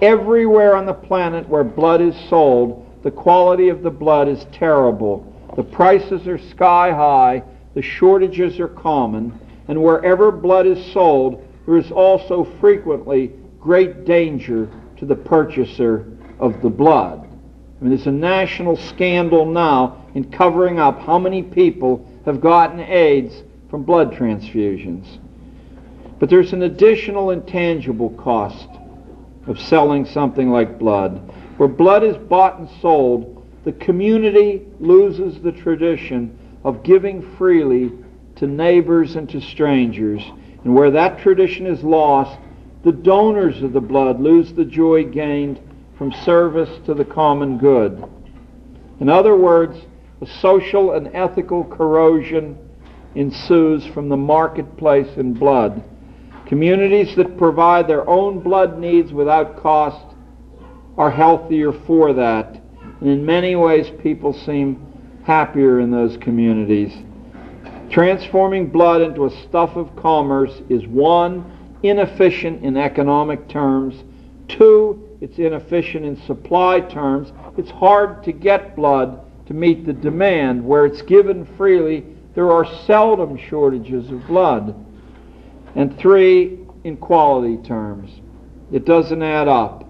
Everywhere 0.00 0.76
on 0.76 0.86
the 0.86 0.94
planet 0.94 1.48
where 1.48 1.64
blood 1.64 2.00
is 2.00 2.16
sold, 2.28 2.86
the 3.02 3.10
quality 3.10 3.68
of 3.68 3.82
the 3.82 3.90
blood 3.90 4.28
is 4.28 4.46
terrible. 4.52 5.28
The 5.56 5.62
prices 5.62 6.26
are 6.26 6.38
sky 6.38 6.90
high, 6.92 7.42
the 7.74 7.82
shortages 7.82 8.60
are 8.60 8.68
common, 8.68 9.38
and 9.68 9.82
wherever 9.82 10.30
blood 10.30 10.66
is 10.66 10.92
sold, 10.92 11.46
there 11.66 11.76
is 11.76 11.90
also 11.90 12.44
frequently 12.60 13.32
great 13.60 14.04
danger 14.04 14.68
to 14.98 15.06
the 15.06 15.14
purchaser 15.14 16.06
of 16.38 16.60
the 16.62 16.70
blood. 16.70 17.28
I 17.82 17.84
mean, 17.84 17.96
there's 17.96 18.06
a 18.06 18.12
national 18.12 18.76
scandal 18.76 19.44
now 19.44 20.06
in 20.14 20.30
covering 20.30 20.78
up 20.78 21.00
how 21.00 21.18
many 21.18 21.42
people 21.42 22.08
have 22.24 22.40
gotten 22.40 22.78
AIDS 22.78 23.42
from 23.70 23.82
blood 23.82 24.12
transfusions. 24.12 25.18
But 26.20 26.30
there's 26.30 26.52
an 26.52 26.62
additional 26.62 27.30
intangible 27.30 28.10
cost 28.10 28.68
of 29.48 29.60
selling 29.60 30.06
something 30.06 30.48
like 30.48 30.78
blood. 30.78 31.28
Where 31.56 31.68
blood 31.68 32.04
is 32.04 32.16
bought 32.16 32.60
and 32.60 32.70
sold, 32.80 33.44
the 33.64 33.72
community 33.72 34.62
loses 34.78 35.40
the 35.40 35.50
tradition 35.50 36.38
of 36.62 36.84
giving 36.84 37.34
freely 37.36 37.90
to 38.36 38.46
neighbors 38.46 39.16
and 39.16 39.28
to 39.30 39.40
strangers. 39.40 40.22
And 40.62 40.72
where 40.72 40.92
that 40.92 41.18
tradition 41.18 41.66
is 41.66 41.82
lost, 41.82 42.38
the 42.84 42.92
donors 42.92 43.60
of 43.60 43.72
the 43.72 43.80
blood 43.80 44.20
lose 44.20 44.52
the 44.52 44.64
joy 44.64 45.02
gained 45.02 45.58
from 46.02 46.10
service 46.24 46.84
to 46.84 46.94
the 46.94 47.04
common 47.04 47.56
good. 47.58 48.04
In 48.98 49.08
other 49.08 49.36
words, 49.36 49.78
a 50.20 50.26
social 50.40 50.94
and 50.94 51.08
ethical 51.14 51.62
corrosion 51.62 52.58
ensues 53.14 53.86
from 53.86 54.08
the 54.08 54.16
marketplace 54.16 55.16
in 55.16 55.32
blood. 55.32 55.80
Communities 56.46 57.14
that 57.14 57.38
provide 57.38 57.86
their 57.86 58.04
own 58.10 58.40
blood 58.40 58.80
needs 58.80 59.12
without 59.12 59.56
cost 59.62 60.16
are 60.98 61.08
healthier 61.08 61.70
for 61.70 62.12
that. 62.14 62.60
And 63.00 63.08
in 63.08 63.24
many 63.24 63.54
ways, 63.54 63.88
people 64.02 64.32
seem 64.32 64.84
happier 65.24 65.78
in 65.78 65.92
those 65.92 66.16
communities. 66.16 66.92
Transforming 67.92 68.70
blood 68.70 69.02
into 69.02 69.26
a 69.26 69.42
stuff 69.44 69.76
of 69.76 69.94
commerce 69.94 70.62
is 70.68 70.84
one, 70.84 71.78
inefficient 71.84 72.64
in 72.64 72.76
economic 72.76 73.48
terms, 73.48 74.02
two, 74.48 75.08
it's 75.22 75.38
inefficient 75.38 76.04
in 76.04 76.20
supply 76.22 76.80
terms. 76.80 77.32
It's 77.56 77.70
hard 77.70 78.24
to 78.24 78.32
get 78.32 78.74
blood 78.74 79.20
to 79.46 79.54
meet 79.54 79.86
the 79.86 79.92
demand. 79.92 80.66
Where 80.66 80.84
it's 80.84 81.00
given 81.02 81.46
freely, 81.56 82.04
there 82.34 82.50
are 82.50 82.66
seldom 82.86 83.38
shortages 83.38 84.10
of 84.10 84.26
blood. 84.26 84.74
And 85.76 85.96
three, 85.96 86.58
in 86.82 86.96
quality 86.96 87.56
terms, 87.58 88.10
it 88.72 88.84
doesn't 88.84 89.22
add 89.22 89.46
up. 89.46 89.88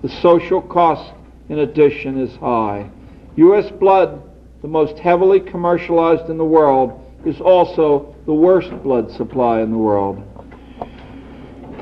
The 0.00 0.08
social 0.08 0.62
cost, 0.62 1.12
in 1.50 1.58
addition, 1.58 2.18
is 2.18 2.34
high. 2.36 2.90
U.S. 3.36 3.70
blood, 3.72 4.22
the 4.62 4.68
most 4.68 4.98
heavily 4.98 5.40
commercialized 5.40 6.30
in 6.30 6.38
the 6.38 6.44
world, 6.44 7.04
is 7.26 7.38
also 7.38 8.16
the 8.24 8.32
worst 8.32 8.70
blood 8.82 9.10
supply 9.12 9.60
in 9.60 9.72
the 9.72 9.76
world. 9.76 10.22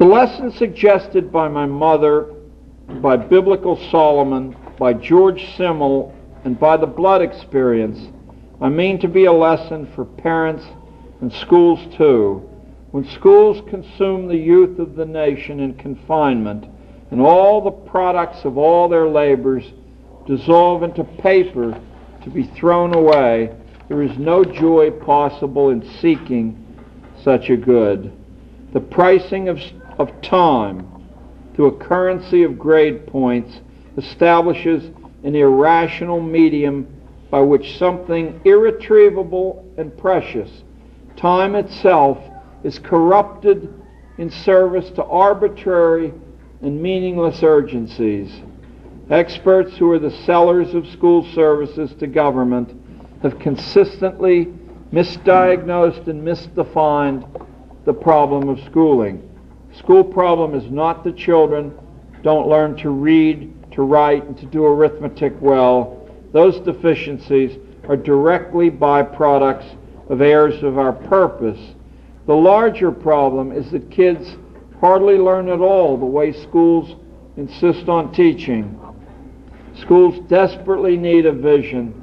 The 0.01 0.05
lesson 0.05 0.51
suggested 0.51 1.31
by 1.31 1.47
my 1.47 1.65
mother, 1.65 2.35
by 3.01 3.17
Biblical 3.17 3.77
Solomon, 3.91 4.57
by 4.79 4.93
George 4.93 5.55
Simmel, 5.57 6.15
and 6.45 6.59
by 6.59 6.77
the 6.77 6.87
blood 6.87 7.23
experience, 7.23 7.99
I 8.61 8.69
mean 8.69 8.99
to 9.01 9.09
be 9.09 9.27
a 9.27 9.33
lesson 9.33 9.91
for 9.95 10.05
parents 10.05 10.65
and 11.21 11.33
schools 11.33 11.81
too. 11.97 12.49
When 12.91 13.05
schools 13.05 13.63
consume 13.69 14.27
the 14.27 14.37
youth 14.37 14.79
of 14.79 14.97
the 14.97 15.05
nation 15.05 15.61
in 15.61 15.75
confinement, 15.75 16.67
and 17.11 17.21
all 17.21 17.61
the 17.61 17.71
products 17.71 18.45
of 18.45 18.59
all 18.59 18.89
their 18.89 19.09
labors 19.09 19.65
dissolve 20.27 20.83
into 20.83 21.05
paper 21.05 21.81
to 22.23 22.31
be 22.31 22.45
thrown 22.45 22.95
away, 22.95 23.55
there 23.89 24.03
is 24.03 24.17
no 24.19 24.45
joy 24.45 24.91
possible 24.91 25.71
in 25.71 25.89
seeking 26.01 26.65
such 27.23 27.51
a 27.51 27.57
good. 27.57 28.13
The 28.73 28.81
pricing 28.81 29.49
of, 29.49 29.59
of 29.99 30.21
time 30.21 30.98
through 31.59 31.67
a 31.67 31.85
currency 31.85 32.45
of 32.45 32.57
grade 32.57 33.05
points 33.09 33.63
establishes 33.97 34.93
an 35.25 35.35
irrational 35.35 36.21
medium 36.21 36.87
by 37.33 37.41
which 37.41 37.77
something 37.79 38.41
irretrievable 38.45 39.69
and 39.77 39.99
precious, 39.99 40.63
time 41.17 41.57
itself, 41.57 42.17
is 42.63 42.79
corrupted 42.79 43.75
in 44.19 44.31
service 44.31 44.89
to 44.91 45.03
arbitrary 45.03 46.15
and 46.63 46.81
meaningless 46.81 47.43
urgencies. 47.43 48.31
Experts 49.11 49.77
who 49.79 49.91
are 49.91 49.99
the 49.99 50.17
sellers 50.25 50.75
of 50.75 50.87
school 50.87 51.29
services 51.35 51.93
to 51.99 52.07
government 52.07 52.73
have 53.23 53.37
consistently 53.41 54.47
misdiagnosed 54.93 56.07
and 56.07 56.23
misdefined 56.23 57.29
the 57.85 57.93
problem 57.93 58.49
of 58.49 58.61
schooling. 58.67 59.29
School 59.79 60.03
problem 60.03 60.55
is 60.55 60.71
not 60.71 61.05
the 61.05 61.13
children 61.13 61.73
don't 62.23 62.49
learn 62.49 62.77
to 62.79 62.91
read, 62.91 63.73
to 63.73 63.83
write, 63.83 64.25
and 64.25 64.37
to 64.39 64.47
do 64.47 64.65
arithmetic 64.65 65.41
well. 65.41 66.09
Those 66.33 66.59
deficiencies 66.61 67.59
are 67.89 67.97
directly 67.97 68.71
byproducts 68.71 69.77
of 70.09 70.21
errors 70.21 70.65
of 70.65 70.79
our 70.79 70.93
purpose. 70.93 71.61
The 72.27 72.35
larger 72.35 72.91
problem 72.91 73.53
is 73.53 73.71
that 73.71 73.89
kids 73.91 74.37
hardly 74.81 75.17
learn 75.17 75.49
at 75.49 75.61
all 75.61 75.97
the 75.97 76.05
way 76.05 76.33
schools 76.33 76.97
insist 77.37 77.89
on 77.89 78.13
teaching. 78.13 78.79
Schools 79.77 80.19
desperately 80.29 80.97
need 80.97 81.25
a 81.25 81.33
vision 81.33 81.95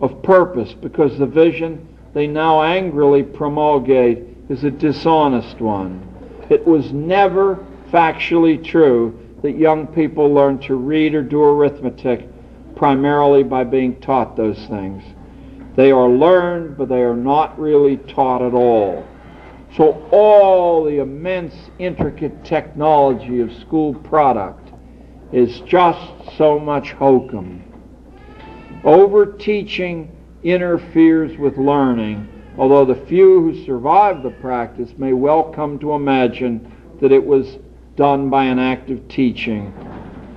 of 0.00 0.22
purpose 0.22 0.72
because 0.72 1.18
the 1.18 1.26
vision 1.26 1.86
they 2.14 2.26
now 2.26 2.62
angrily 2.62 3.22
promulgate 3.22 4.24
is 4.48 4.64
a 4.64 4.70
dishonest 4.70 5.60
one. 5.60 6.11
It 6.52 6.66
was 6.66 6.92
never 6.92 7.64
factually 7.90 8.62
true 8.62 9.18
that 9.40 9.52
young 9.52 9.86
people 9.86 10.30
learn 10.30 10.58
to 10.58 10.74
read 10.74 11.14
or 11.14 11.22
do 11.22 11.42
arithmetic 11.42 12.28
primarily 12.76 13.42
by 13.42 13.64
being 13.64 13.98
taught 14.02 14.36
those 14.36 14.58
things. 14.66 15.02
They 15.76 15.90
are 15.90 16.10
learned, 16.10 16.76
but 16.76 16.90
they 16.90 17.00
are 17.00 17.16
not 17.16 17.58
really 17.58 17.96
taught 17.96 18.42
at 18.42 18.52
all. 18.52 19.02
So 19.78 20.06
all 20.12 20.84
the 20.84 20.98
immense, 20.98 21.54
intricate 21.78 22.44
technology 22.44 23.40
of 23.40 23.50
school 23.54 23.94
product 23.94 24.74
is 25.32 25.60
just 25.60 26.36
so 26.36 26.58
much 26.58 26.92
hokum. 26.92 27.62
Overteaching 28.84 30.10
interferes 30.42 31.38
with 31.38 31.56
learning, 31.56 32.28
although 32.58 32.84
the 32.84 32.94
few 33.06 33.40
who 33.40 33.64
survive 33.64 34.22
the 34.22 34.30
practice 34.30 34.92
may 34.96 35.12
well 35.12 35.44
come 35.44 35.78
to 35.78 35.92
imagine 35.92 36.70
that 37.00 37.12
it 37.12 37.24
was 37.24 37.58
done 37.96 38.30
by 38.30 38.44
an 38.44 38.58
act 38.58 38.90
of 38.90 39.06
teaching, 39.08 39.72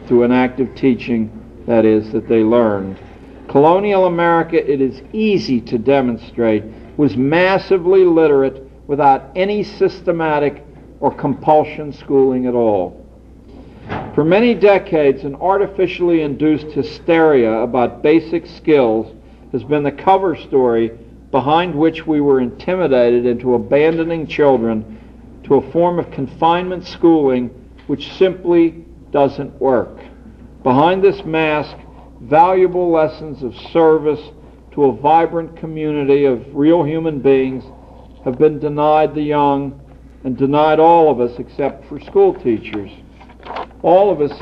through 0.07 0.23
an 0.23 0.31
act 0.31 0.59
of 0.59 0.73
teaching, 0.75 1.31
that 1.65 1.85
is, 1.85 2.11
that 2.11 2.27
they 2.27 2.43
learned. 2.43 2.97
Colonial 3.47 4.05
America, 4.05 4.57
it 4.57 4.81
is 4.81 5.01
easy 5.13 5.61
to 5.61 5.77
demonstrate, 5.77 6.63
was 6.97 7.15
massively 7.15 8.03
literate 8.03 8.69
without 8.87 9.31
any 9.35 9.63
systematic 9.63 10.63
or 10.99 11.13
compulsion 11.13 11.91
schooling 11.91 12.45
at 12.45 12.53
all. 12.53 13.05
For 14.15 14.23
many 14.23 14.55
decades, 14.55 15.23
an 15.23 15.35
artificially 15.35 16.21
induced 16.21 16.67
hysteria 16.67 17.51
about 17.51 18.01
basic 18.01 18.45
skills 18.45 19.13
has 19.51 19.63
been 19.63 19.83
the 19.83 19.91
cover 19.91 20.35
story 20.35 20.91
behind 21.35 21.75
which 21.75 22.07
we 22.07 22.21
were 22.21 22.39
intimidated 22.39 23.25
into 23.25 23.55
abandoning 23.55 24.25
children 24.25 24.97
to 25.43 25.55
a 25.55 25.71
form 25.73 25.99
of 25.99 26.09
confinement 26.09 26.87
schooling 26.87 27.49
which 27.87 28.13
simply 28.13 28.85
doesn't 29.11 29.51
work. 29.59 29.99
Behind 30.63 31.03
this 31.03 31.25
mask, 31.25 31.75
valuable 32.21 32.89
lessons 32.89 33.43
of 33.43 33.53
service 33.73 34.31
to 34.71 34.85
a 34.85 34.95
vibrant 34.95 35.57
community 35.57 36.23
of 36.23 36.41
real 36.55 36.83
human 36.83 37.19
beings 37.19 37.65
have 38.23 38.37
been 38.37 38.57
denied 38.57 39.13
the 39.13 39.21
young 39.21 39.77
and 40.23 40.37
denied 40.37 40.79
all 40.79 41.11
of 41.11 41.19
us 41.19 41.37
except 41.37 41.83
for 41.89 41.99
school 41.99 42.33
teachers. 42.33 42.89
All 43.81 44.09
of 44.09 44.21
us 44.21 44.41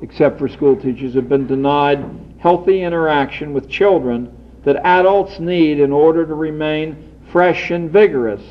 except 0.00 0.38
for 0.38 0.48
school 0.48 0.74
teachers, 0.74 1.12
have 1.12 1.28
been 1.28 1.46
denied 1.46 2.02
healthy 2.38 2.82
interaction 2.82 3.52
with 3.52 3.68
children 3.68 4.34
that 4.64 4.76
adults 4.84 5.40
need 5.40 5.80
in 5.80 5.92
order 5.92 6.26
to 6.26 6.34
remain 6.34 7.12
fresh 7.32 7.70
and 7.70 7.90
vigorous. 7.90 8.42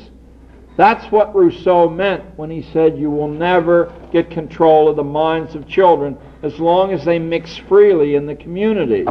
That's 0.76 1.10
what 1.12 1.34
Rousseau 1.34 1.88
meant 1.88 2.24
when 2.38 2.50
he 2.50 2.62
said 2.72 2.98
you 2.98 3.10
will 3.10 3.28
never 3.28 3.92
get 4.12 4.30
control 4.30 4.88
of 4.88 4.96
the 4.96 5.04
minds 5.04 5.54
of 5.54 5.68
children 5.68 6.16
as 6.42 6.58
long 6.58 6.92
as 6.92 7.04
they 7.04 7.18
mix 7.18 7.56
freely 7.56 8.14
in 8.14 8.26
the 8.26 8.34
community. 8.34 9.04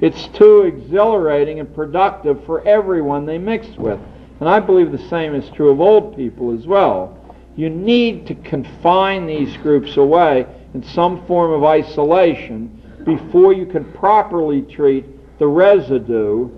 It's 0.00 0.26
too 0.28 0.62
exhilarating 0.62 1.60
and 1.60 1.74
productive 1.74 2.44
for 2.44 2.66
everyone 2.66 3.24
they 3.24 3.38
mix 3.38 3.66
with. 3.78 3.98
And 4.40 4.48
I 4.48 4.60
believe 4.60 4.92
the 4.92 5.08
same 5.08 5.34
is 5.34 5.48
true 5.50 5.70
of 5.70 5.80
old 5.80 6.16
people 6.16 6.56
as 6.56 6.66
well. 6.66 7.18
You 7.56 7.70
need 7.70 8.26
to 8.26 8.34
confine 8.34 9.26
these 9.26 9.56
groups 9.58 9.96
away 9.96 10.46
in 10.74 10.82
some 10.82 11.24
form 11.26 11.52
of 11.52 11.64
isolation 11.64 12.82
before 13.04 13.52
you 13.52 13.64
can 13.64 13.90
properly 13.92 14.62
treat 14.62 15.06
the 15.38 15.46
residue, 15.46 16.50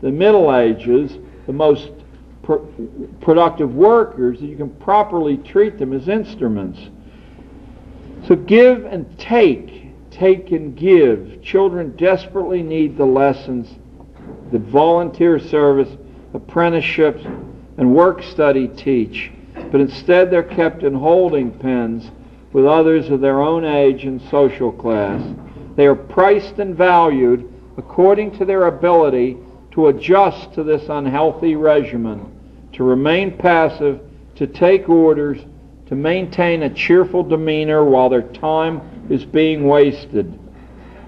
the 0.00 0.10
Middle 0.10 0.54
Ages, 0.54 1.18
the 1.46 1.52
most 1.52 1.90
productive 3.20 3.74
workers, 3.74 4.40
that 4.40 4.46
you 4.46 4.56
can 4.56 4.70
properly 4.70 5.36
treat 5.36 5.78
them 5.78 5.92
as 5.92 6.08
instruments. 6.08 6.90
So 8.26 8.34
give 8.36 8.84
and 8.84 9.18
take, 9.18 10.10
take 10.10 10.52
and 10.52 10.76
give. 10.76 11.42
Children 11.42 11.96
desperately 11.96 12.62
need 12.62 12.96
the 12.96 13.04
lessons 13.04 13.68
that 14.50 14.60
volunteer 14.60 15.38
service, 15.38 15.88
apprenticeships, 16.34 17.24
and 17.78 17.94
work 17.94 18.22
study 18.22 18.68
teach, 18.68 19.30
but 19.70 19.80
instead 19.80 20.30
they're 20.30 20.42
kept 20.42 20.82
in 20.82 20.94
holding 20.94 21.50
pens 21.58 22.10
with 22.52 22.66
others 22.66 23.08
of 23.08 23.20
their 23.20 23.40
own 23.40 23.64
age 23.64 24.04
and 24.04 24.20
social 24.30 24.70
class. 24.70 25.22
They 25.74 25.86
are 25.86 25.94
priced 25.94 26.58
and 26.58 26.76
valued 26.76 27.51
according 27.76 28.36
to 28.38 28.44
their 28.44 28.66
ability 28.66 29.36
to 29.72 29.88
adjust 29.88 30.52
to 30.54 30.62
this 30.62 30.88
unhealthy 30.88 31.56
regimen, 31.56 32.26
to 32.72 32.84
remain 32.84 33.36
passive, 33.36 34.00
to 34.36 34.46
take 34.46 34.88
orders, 34.88 35.40
to 35.86 35.94
maintain 35.94 36.62
a 36.62 36.74
cheerful 36.74 37.22
demeanor 37.22 37.84
while 37.84 38.08
their 38.08 38.22
time 38.22 39.06
is 39.10 39.24
being 39.24 39.66
wasted. 39.66 40.38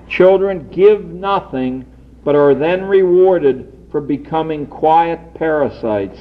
Children 0.09 0.69
give 0.71 1.05
nothing, 1.05 1.87
but 2.25 2.35
are 2.35 2.55
then 2.55 2.85
rewarded 2.85 3.71
for 3.91 4.01
becoming 4.01 4.67
quiet 4.67 5.35
parasites. 5.35 6.19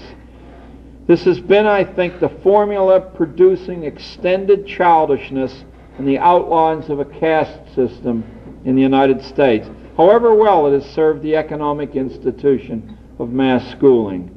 This 1.08 1.24
has 1.26 1.40
been, 1.40 1.66
I 1.66 1.84
think, 1.84 2.20
the 2.20 2.30
formula 2.30 3.00
producing 3.02 3.84
extended 3.84 4.66
childishness 4.66 5.66
and 5.98 6.08
the 6.08 6.18
outlines 6.18 6.90
of 6.90 7.00
a 7.00 7.06
caste 7.06 7.76
system 7.76 8.24
in 8.66 8.76
the 8.76 8.82
United 8.82 9.22
States 9.24 9.68
however 9.98 10.34
well 10.34 10.68
it 10.68 10.82
has 10.82 10.92
served 10.92 11.22
the 11.22 11.36
economic 11.36 11.96
institution 11.96 12.98
of 13.20 13.32
mass 13.32 13.70
schooling. 13.72 14.30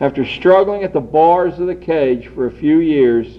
After 0.00 0.24
struggling 0.24 0.82
at 0.82 0.92
the 0.92 1.00
bars 1.00 1.58
of 1.58 1.66
the 1.66 1.74
cage 1.74 2.28
for 2.28 2.46
a 2.46 2.52
few 2.52 2.78
years, 2.78 3.38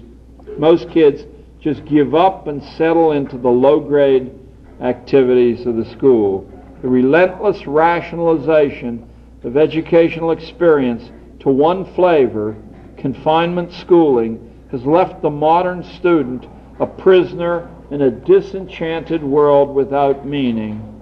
most 0.58 0.90
kids 0.90 1.24
just 1.60 1.84
give 1.84 2.14
up 2.14 2.46
and 2.46 2.62
settle 2.62 3.12
into 3.12 3.36
the 3.36 3.48
low 3.48 3.80
grade 3.80 4.32
activities 4.80 5.66
of 5.66 5.76
the 5.76 5.84
school. 5.84 6.50
The 6.82 6.88
relentless 6.88 7.66
rationalization 7.66 9.08
of 9.44 9.56
educational 9.56 10.30
experience 10.30 11.10
to 11.40 11.48
one 11.48 11.84
flavor, 11.94 12.56
confinement 12.96 13.72
schooling, 13.72 14.42
has 14.70 14.84
left 14.84 15.22
the 15.22 15.30
modern 15.30 15.82
student 15.82 16.46
a 16.80 16.86
prisoner 16.86 17.70
in 17.90 18.02
a 18.02 18.10
disenchanted 18.10 19.22
world 19.22 19.74
without 19.74 20.26
meaning. 20.26 20.95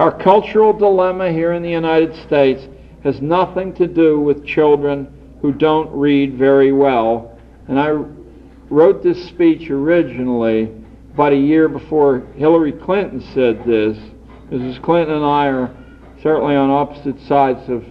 Our 0.00 0.10
cultural 0.10 0.72
dilemma 0.72 1.30
here 1.30 1.52
in 1.52 1.62
the 1.62 1.68
United 1.68 2.16
States 2.22 2.66
has 3.04 3.20
nothing 3.20 3.74
to 3.74 3.86
do 3.86 4.18
with 4.18 4.46
children 4.46 5.12
who 5.42 5.52
don't 5.52 5.90
read 5.92 6.38
very 6.38 6.72
well. 6.72 7.38
And 7.68 7.78
I 7.78 7.90
wrote 8.70 9.02
this 9.02 9.22
speech 9.28 9.68
originally 9.68 10.72
about 11.12 11.34
a 11.34 11.36
year 11.36 11.68
before 11.68 12.20
Hillary 12.34 12.72
Clinton 12.72 13.20
said 13.34 13.62
this. 13.66 13.98
Mrs. 14.50 14.80
Clinton 14.82 15.16
and 15.16 15.24
I 15.26 15.48
are 15.48 15.76
certainly 16.22 16.56
on 16.56 16.70
opposite 16.70 17.20
sides 17.28 17.68
of 17.68 17.84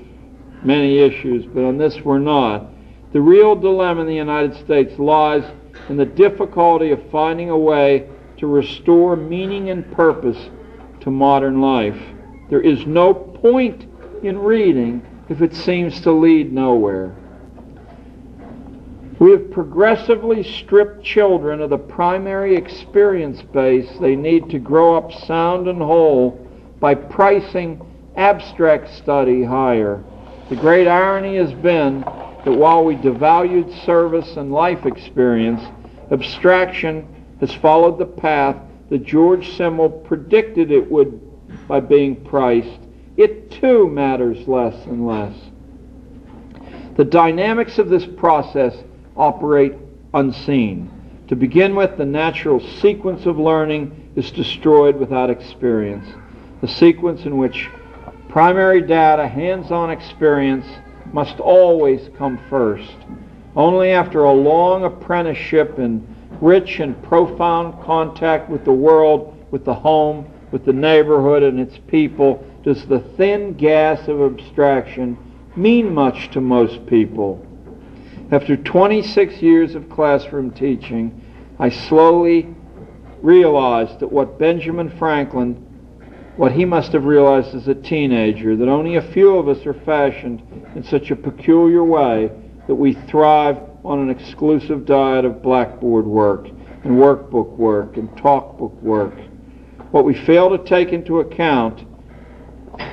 many 0.63 0.97
issues, 0.97 1.45
but 1.45 1.63
on 1.63 1.77
this 1.77 2.01
we're 2.01 2.17
not. 2.17 2.71
The 3.13 3.21
real 3.21 3.55
dilemma 3.55 4.01
in 4.01 4.07
the 4.07 4.15
United 4.15 4.55
States 4.55 4.97
lies 4.97 5.43
in 5.89 5.97
the 5.97 6.07
difficulty 6.07 6.89
of 6.89 7.07
finding 7.11 7.51
a 7.51 7.57
way 7.57 8.09
to 8.37 8.47
restore 8.47 9.15
meaning 9.15 9.69
and 9.69 9.91
purpose 9.91 10.49
to 11.09 11.15
modern 11.15 11.59
life. 11.59 11.99
There 12.49 12.61
is 12.61 12.85
no 12.85 13.13
point 13.13 13.85
in 14.23 14.37
reading 14.37 15.01
if 15.27 15.41
it 15.41 15.55
seems 15.55 15.99
to 16.01 16.11
lead 16.11 16.53
nowhere. 16.53 17.15
We 19.17 19.31
have 19.31 19.51
progressively 19.51 20.43
stripped 20.43 21.03
children 21.03 21.61
of 21.61 21.71
the 21.71 21.77
primary 21.77 22.55
experience 22.55 23.41
base 23.41 23.89
they 23.99 24.15
need 24.15 24.49
to 24.51 24.59
grow 24.59 24.95
up 24.95 25.11
sound 25.11 25.67
and 25.67 25.81
whole 25.81 26.47
by 26.79 26.95
pricing 26.95 27.81
abstract 28.15 28.93
study 28.93 29.43
higher. 29.43 30.03
The 30.49 30.55
great 30.55 30.87
irony 30.87 31.37
has 31.37 31.51
been 31.53 32.01
that 32.01 32.53
while 32.53 32.85
we 32.85 32.95
devalued 32.95 33.85
service 33.85 34.37
and 34.37 34.51
life 34.51 34.85
experience, 34.85 35.61
abstraction 36.11 37.07
has 37.41 37.53
followed 37.53 37.97
the 37.97 38.05
path 38.05 38.57
that 38.89 39.05
George 39.05 39.55
Simmel 39.55 39.89
predicted 39.89 40.71
it 40.71 40.89
would 40.89 41.19
by 41.67 41.79
being 41.79 42.15
priced, 42.25 42.79
it 43.17 43.51
too 43.51 43.87
matters 43.87 44.47
less 44.47 44.85
and 44.85 45.05
less. 45.05 45.35
The 46.95 47.05
dynamics 47.05 47.77
of 47.79 47.89
this 47.89 48.05
process 48.05 48.75
operate 49.15 49.73
unseen. 50.13 50.91
To 51.27 51.35
begin 51.35 51.75
with, 51.75 51.97
the 51.97 52.05
natural 52.05 52.59
sequence 52.59 53.25
of 53.25 53.37
learning 53.37 54.11
is 54.15 54.31
destroyed 54.31 54.95
without 54.97 55.29
experience. 55.29 56.07
The 56.61 56.67
sequence 56.67 57.25
in 57.25 57.37
which 57.37 57.69
primary 58.29 58.81
data, 58.81 59.27
hands 59.27 59.71
on 59.71 59.91
experience, 59.91 60.65
must 61.13 61.39
always 61.39 62.09
come 62.17 62.39
first. 62.49 62.95
Only 63.55 63.91
after 63.91 64.23
a 64.23 64.31
long 64.31 64.83
apprenticeship 64.83 65.79
in 65.79 66.05
rich 66.41 66.79
and 66.79 67.01
profound 67.03 67.83
contact 67.83 68.49
with 68.49 68.63
the 68.65 68.71
world, 68.71 69.35
with 69.51 69.65
the 69.65 69.73
home, 69.73 70.25
with 70.51 70.65
the 70.65 70.73
neighborhood 70.73 71.43
and 71.43 71.59
its 71.59 71.77
people, 71.87 72.45
does 72.63 72.85
the 72.85 72.99
thin 72.99 73.53
gas 73.53 74.07
of 74.07 74.21
abstraction 74.21 75.17
mean 75.55 75.93
much 75.93 76.31
to 76.31 76.41
most 76.41 76.85
people? 76.87 77.45
After 78.31 78.55
26 78.55 79.41
years 79.41 79.75
of 79.75 79.89
classroom 79.89 80.51
teaching, 80.51 81.21
I 81.57 81.69
slowly 81.69 82.47
realized 83.21 83.99
that 83.99 84.11
what 84.11 84.39
Benjamin 84.39 84.89
Franklin, 84.97 85.55
what 86.37 86.51
he 86.51 86.63
must 86.63 86.93
have 86.93 87.05
realized 87.05 87.53
as 87.53 87.67
a 87.67 87.75
teenager, 87.75 88.55
that 88.55 88.67
only 88.69 88.95
a 88.95 89.01
few 89.01 89.35
of 89.35 89.47
us 89.47 89.65
are 89.65 89.73
fashioned 89.73 90.41
in 90.75 90.83
such 90.83 91.11
a 91.11 91.15
peculiar 91.15 91.83
way 91.83 92.31
that 92.69 92.75
we 92.75 92.93
thrive 92.93 93.57
on 93.83 93.97
an 93.97 94.11
exclusive 94.11 94.85
diet 94.85 95.25
of 95.25 95.41
blackboard 95.41 96.05
work 96.05 96.45
and 96.83 96.99
workbook 96.99 97.49
work 97.57 97.97
and 97.97 98.07
talkbook 98.11 98.75
work. 98.83 99.15
What 99.89 100.05
we 100.05 100.13
fail 100.13 100.55
to 100.55 100.63
take 100.63 100.93
into 100.93 101.21
account 101.21 101.83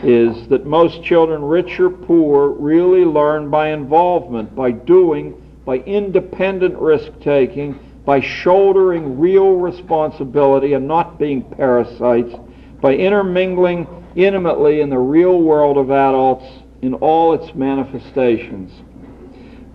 is 0.03 0.49
that 0.49 0.65
most 0.65 1.03
children, 1.03 1.45
rich 1.45 1.79
or 1.79 1.91
poor, 1.91 2.53
really 2.53 3.05
learn 3.05 3.51
by 3.51 3.69
involvement, 3.69 4.57
by 4.57 4.71
doing, 4.71 5.35
by 5.67 5.77
independent 5.81 6.75
risk 6.79 7.11
taking, 7.21 7.79
by 8.07 8.21
shouldering 8.21 9.19
real 9.19 9.57
responsibility 9.57 10.73
and 10.73 10.89
not 10.89 11.19
being 11.19 11.43
parasites, 11.43 12.35
by 12.81 12.95
intermingling 12.95 13.87
intimately 14.15 14.81
in 14.81 14.89
the 14.89 14.99
real 14.99 15.43
world 15.43 15.77
of 15.77 15.91
adults 15.91 16.47
in 16.81 16.95
all 16.95 17.35
its 17.35 17.55
manifestations. 17.55 18.73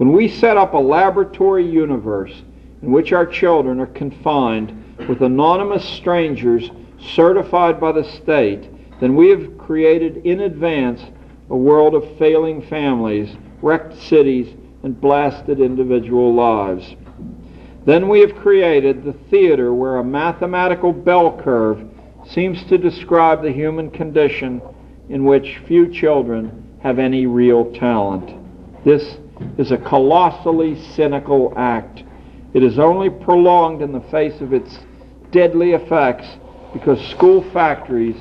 When 0.01 0.13
we 0.13 0.29
set 0.29 0.57
up 0.57 0.73
a 0.73 0.79
laboratory 0.79 1.63
universe 1.63 2.41
in 2.81 2.91
which 2.91 3.13
our 3.13 3.27
children 3.27 3.79
are 3.79 3.85
confined 3.85 4.97
with 5.07 5.21
anonymous 5.21 5.87
strangers 5.87 6.71
certified 6.99 7.79
by 7.79 7.91
the 7.91 8.03
state, 8.03 8.67
then 8.99 9.15
we 9.15 9.29
have 9.29 9.59
created 9.59 10.25
in 10.25 10.39
advance 10.39 11.03
a 11.51 11.55
world 11.55 11.93
of 11.93 12.17
failing 12.17 12.63
families, 12.63 13.37
wrecked 13.61 13.95
cities, 13.95 14.55
and 14.81 14.99
blasted 14.99 15.59
individual 15.59 16.33
lives. 16.33 16.95
Then 17.85 18.09
we 18.09 18.21
have 18.21 18.35
created 18.37 19.03
the 19.03 19.13
theater 19.29 19.71
where 19.71 19.97
a 19.97 20.03
mathematical 20.03 20.93
bell 20.93 21.39
curve 21.39 21.87
seems 22.25 22.63
to 22.63 22.79
describe 22.79 23.43
the 23.43 23.51
human 23.51 23.91
condition 23.91 24.63
in 25.09 25.25
which 25.25 25.61
few 25.67 25.93
children 25.93 26.79
have 26.81 26.97
any 26.97 27.27
real 27.27 27.71
talent. 27.73 28.35
This 28.83 29.19
is 29.57 29.71
a 29.71 29.77
colossally 29.77 30.79
cynical 30.93 31.53
act. 31.57 32.03
It 32.53 32.63
is 32.63 32.79
only 32.79 33.09
prolonged 33.09 33.81
in 33.81 33.91
the 33.91 34.01
face 34.01 34.41
of 34.41 34.53
its 34.53 34.79
deadly 35.31 35.71
effects 35.71 36.27
because 36.73 36.99
school 37.09 37.43
factories 37.51 38.17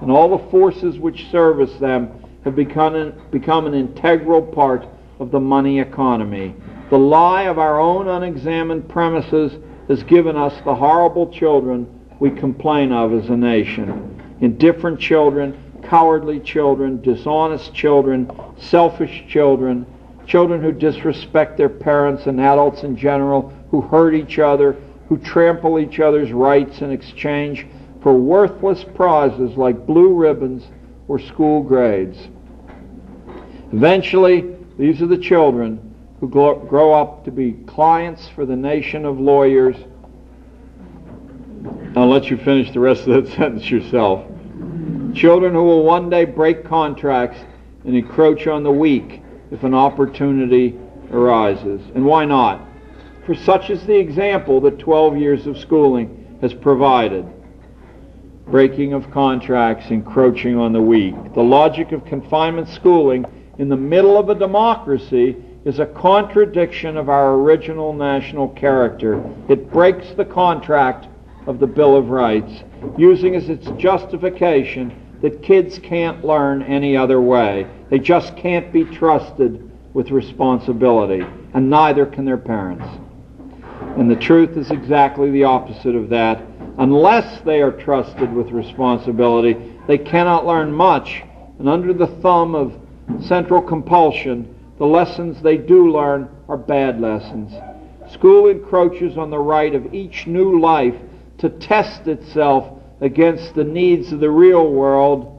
and 0.00 0.10
all 0.10 0.36
the 0.36 0.50
forces 0.50 0.98
which 0.98 1.30
service 1.30 1.74
them 1.78 2.24
have 2.44 2.54
become 2.54 2.94
an, 2.94 3.20
become 3.30 3.66
an 3.66 3.74
integral 3.74 4.42
part 4.42 4.86
of 5.18 5.30
the 5.30 5.40
money 5.40 5.80
economy. 5.80 6.54
The 6.90 6.98
lie 6.98 7.42
of 7.42 7.58
our 7.58 7.80
own 7.80 8.08
unexamined 8.08 8.88
premises 8.88 9.52
has 9.88 10.02
given 10.04 10.36
us 10.36 10.54
the 10.64 10.74
horrible 10.74 11.30
children 11.32 11.86
we 12.20 12.30
complain 12.30 12.92
of 12.92 13.12
as 13.12 13.30
a 13.30 13.36
nation. 13.36 14.36
Indifferent 14.40 15.00
children, 15.00 15.80
cowardly 15.82 16.40
children, 16.40 17.00
dishonest 17.00 17.74
children, 17.74 18.30
selfish 18.58 19.24
children, 19.28 19.86
children 20.28 20.62
who 20.62 20.70
disrespect 20.70 21.56
their 21.56 21.70
parents 21.70 22.26
and 22.26 22.38
adults 22.38 22.82
in 22.82 22.96
general, 22.96 23.52
who 23.70 23.80
hurt 23.80 24.14
each 24.14 24.38
other, 24.38 24.76
who 25.08 25.16
trample 25.16 25.78
each 25.78 26.00
other's 26.00 26.32
rights 26.32 26.82
in 26.82 26.90
exchange 26.92 27.66
for 28.02 28.12
worthless 28.12 28.84
prizes 28.94 29.56
like 29.56 29.86
blue 29.86 30.14
ribbons 30.14 30.64
or 31.08 31.18
school 31.18 31.62
grades. 31.62 32.28
Eventually, 33.72 34.54
these 34.78 35.00
are 35.00 35.06
the 35.06 35.18
children 35.18 35.94
who 36.20 36.28
grow 36.28 36.92
up 36.92 37.24
to 37.24 37.30
be 37.30 37.52
clients 37.66 38.28
for 38.28 38.44
the 38.44 38.56
nation 38.56 39.06
of 39.06 39.18
lawyers. 39.18 39.76
I'll 41.96 42.08
let 42.08 42.28
you 42.30 42.36
finish 42.36 42.70
the 42.72 42.80
rest 42.80 43.06
of 43.06 43.24
that 43.24 43.32
sentence 43.36 43.70
yourself. 43.70 44.26
Children 45.14 45.54
who 45.54 45.64
will 45.64 45.84
one 45.84 46.10
day 46.10 46.26
break 46.26 46.64
contracts 46.64 47.40
and 47.84 47.96
encroach 47.96 48.46
on 48.46 48.62
the 48.62 48.70
weak 48.70 49.22
if 49.50 49.62
an 49.62 49.74
opportunity 49.74 50.78
arises. 51.10 51.80
And 51.94 52.04
why 52.04 52.24
not? 52.24 52.66
For 53.26 53.34
such 53.34 53.70
is 53.70 53.84
the 53.86 53.96
example 53.98 54.60
that 54.62 54.78
12 54.78 55.16
years 55.16 55.46
of 55.46 55.58
schooling 55.58 56.38
has 56.40 56.54
provided. 56.54 57.26
Breaking 58.46 58.94
of 58.94 59.10
contracts, 59.10 59.90
encroaching 59.90 60.56
on 60.56 60.72
the 60.72 60.80
weak. 60.80 61.14
The 61.34 61.42
logic 61.42 61.92
of 61.92 62.04
confinement 62.06 62.68
schooling 62.68 63.26
in 63.58 63.68
the 63.68 63.76
middle 63.76 64.16
of 64.16 64.30
a 64.30 64.34
democracy 64.34 65.36
is 65.64 65.78
a 65.78 65.86
contradiction 65.86 66.96
of 66.96 67.08
our 67.08 67.34
original 67.34 67.92
national 67.92 68.48
character. 68.50 69.22
It 69.48 69.70
breaks 69.70 70.12
the 70.12 70.24
contract 70.24 71.08
of 71.46 71.58
the 71.58 71.66
Bill 71.66 71.96
of 71.96 72.08
Rights, 72.08 72.62
using 72.96 73.34
as 73.34 73.48
its 73.48 73.66
justification 73.78 74.92
that 75.22 75.42
kids 75.42 75.78
can't 75.78 76.24
learn 76.24 76.62
any 76.62 76.96
other 76.96 77.20
way. 77.20 77.66
They 77.90 77.98
just 77.98 78.36
can't 78.36 78.72
be 78.72 78.84
trusted 78.84 79.70
with 79.94 80.10
responsibility, 80.10 81.24
and 81.54 81.70
neither 81.70 82.06
can 82.06 82.24
their 82.24 82.38
parents. 82.38 82.86
And 83.96 84.10
the 84.10 84.16
truth 84.16 84.56
is 84.56 84.70
exactly 84.70 85.30
the 85.30 85.44
opposite 85.44 85.94
of 85.94 86.08
that. 86.10 86.42
Unless 86.78 87.40
they 87.40 87.60
are 87.60 87.72
trusted 87.72 88.32
with 88.32 88.50
responsibility, 88.50 89.56
they 89.88 89.98
cannot 89.98 90.46
learn 90.46 90.70
much, 90.72 91.22
and 91.58 91.68
under 91.68 91.92
the 91.92 92.06
thumb 92.06 92.54
of 92.54 92.78
central 93.20 93.60
compulsion, 93.60 94.54
the 94.78 94.86
lessons 94.86 95.42
they 95.42 95.56
do 95.56 95.90
learn 95.90 96.28
are 96.48 96.56
bad 96.56 97.00
lessons. 97.00 97.52
School 98.12 98.48
encroaches 98.48 99.18
on 99.18 99.30
the 99.30 99.38
right 99.38 99.74
of 99.74 99.92
each 99.92 100.26
new 100.26 100.60
life 100.60 100.94
to 101.38 101.48
test 101.48 102.06
itself 102.06 102.77
against 103.00 103.54
the 103.54 103.64
needs 103.64 104.12
of 104.12 104.20
the 104.20 104.30
real 104.30 104.72
world 104.72 105.34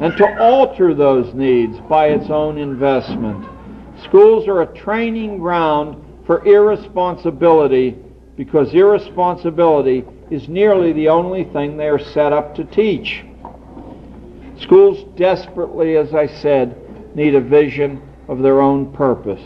and 0.00 0.16
to 0.16 0.38
alter 0.40 0.94
those 0.94 1.32
needs 1.34 1.78
by 1.88 2.08
its 2.08 2.28
own 2.28 2.58
investment. 2.58 3.46
Schools 4.04 4.46
are 4.46 4.62
a 4.62 4.74
training 4.74 5.38
ground 5.38 6.02
for 6.26 6.44
irresponsibility 6.46 7.96
because 8.36 8.74
irresponsibility 8.74 10.04
is 10.30 10.48
nearly 10.48 10.92
the 10.92 11.08
only 11.08 11.44
thing 11.44 11.76
they 11.76 11.88
are 11.88 11.98
set 11.98 12.32
up 12.32 12.54
to 12.54 12.64
teach. 12.64 13.24
Schools 14.60 15.04
desperately, 15.16 15.96
as 15.96 16.12
I 16.12 16.26
said, 16.26 16.76
need 17.16 17.34
a 17.34 17.40
vision 17.40 18.02
of 18.28 18.40
their 18.40 18.60
own 18.60 18.92
purpose. 18.92 19.42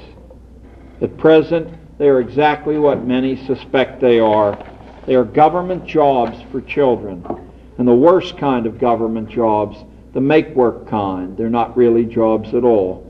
At 1.00 1.16
present, 1.16 1.68
they 1.98 2.08
are 2.08 2.20
exactly 2.20 2.78
what 2.78 3.06
many 3.06 3.36
suspect 3.46 4.00
they 4.00 4.18
are. 4.18 4.69
They 5.06 5.14
are 5.14 5.24
government 5.24 5.86
jobs 5.86 6.38
for 6.52 6.60
children, 6.60 7.24
and 7.78 7.88
the 7.88 7.94
worst 7.94 8.36
kind 8.36 8.66
of 8.66 8.78
government 8.78 9.30
jobs, 9.30 9.78
the 10.12 10.20
make 10.20 10.54
work 10.54 10.88
kind. 10.88 11.36
They're 11.36 11.48
not 11.48 11.76
really 11.76 12.04
jobs 12.04 12.54
at 12.54 12.64
all. 12.64 13.06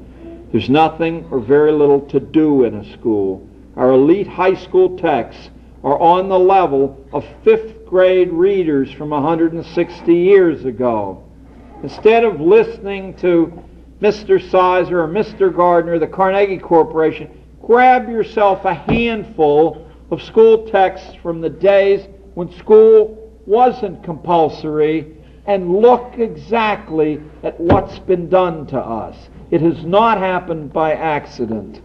There's 0.52 0.70
nothing 0.70 1.26
or 1.30 1.40
very 1.40 1.72
little 1.72 2.00
to 2.08 2.20
do 2.20 2.64
in 2.64 2.74
a 2.74 2.92
school. 2.92 3.46
Our 3.76 3.92
elite 3.92 4.26
high 4.26 4.54
school 4.54 4.96
texts 4.98 5.50
are 5.82 5.98
on 5.98 6.28
the 6.28 6.38
level 6.38 7.04
of 7.12 7.24
fifth 7.42 7.86
grade 7.86 8.30
readers 8.30 8.92
from 8.92 9.10
160 9.10 10.14
years 10.14 10.64
ago. 10.64 11.24
Instead 11.82 12.24
of 12.24 12.40
listening 12.40 13.14
to 13.14 13.62
Mr. 14.00 14.40
Sizer 14.40 15.02
or 15.02 15.08
Mr. 15.08 15.54
Gardner, 15.54 15.98
the 15.98 16.06
Carnegie 16.06 16.58
Corporation, 16.58 17.30
grab 17.62 18.08
yourself 18.08 18.64
a 18.64 18.74
handful 18.74 19.89
of 20.10 20.22
school 20.22 20.68
texts 20.68 21.14
from 21.22 21.40
the 21.40 21.50
days 21.50 22.06
when 22.34 22.50
school 22.52 23.16
wasn't 23.46 24.02
compulsory 24.02 25.16
and 25.46 25.74
look 25.76 26.18
exactly 26.18 27.20
at 27.42 27.58
what's 27.58 27.98
been 28.00 28.28
done 28.28 28.66
to 28.66 28.78
us. 28.78 29.16
It 29.50 29.60
has 29.62 29.84
not 29.84 30.18
happened 30.18 30.72
by 30.72 30.92
accident. 30.94 31.82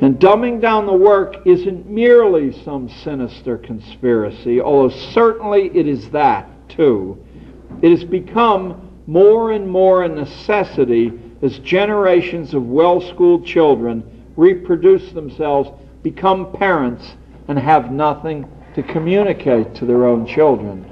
And 0.00 0.18
dumbing 0.18 0.60
down 0.60 0.86
the 0.86 0.92
work 0.92 1.46
isn't 1.46 1.88
merely 1.88 2.52
some 2.62 2.88
sinister 2.88 3.56
conspiracy, 3.56 4.60
although 4.60 4.94
certainly 4.94 5.70
it 5.74 5.88
is 5.88 6.10
that 6.10 6.48
too. 6.68 7.24
It 7.82 7.90
has 7.90 8.04
become 8.04 9.00
more 9.06 9.52
and 9.52 9.68
more 9.68 10.04
a 10.04 10.08
necessity 10.08 11.12
as 11.42 11.58
generations 11.60 12.52
of 12.52 12.66
well 12.66 13.00
schooled 13.00 13.46
children 13.46 14.04
reproduce 14.36 15.12
themselves, 15.12 15.70
become 16.06 16.52
parents, 16.52 17.16
and 17.48 17.58
have 17.58 17.90
nothing 17.90 18.48
to 18.76 18.82
communicate 18.84 19.74
to 19.74 19.84
their 19.84 20.06
own 20.06 20.24
children. 20.24 20.88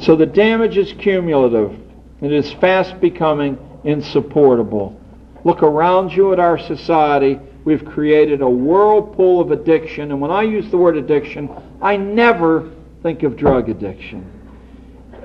So 0.00 0.16
the 0.16 0.24
damage 0.24 0.78
is 0.78 0.94
cumulative. 0.94 1.78
It 2.22 2.32
is 2.32 2.50
fast 2.50 2.98
becoming 2.98 3.58
insupportable. 3.84 4.98
Look 5.44 5.62
around 5.62 6.12
you 6.12 6.32
at 6.32 6.40
our 6.40 6.58
society. 6.58 7.38
We've 7.66 7.84
created 7.84 8.40
a 8.40 8.48
whirlpool 8.48 9.38
of 9.38 9.50
addiction. 9.50 10.12
And 10.12 10.18
when 10.18 10.30
I 10.30 10.44
use 10.44 10.70
the 10.70 10.78
word 10.78 10.96
addiction, 10.96 11.50
I 11.82 11.98
never 11.98 12.72
think 13.02 13.22
of 13.22 13.36
drug 13.36 13.68
addiction. 13.68 14.24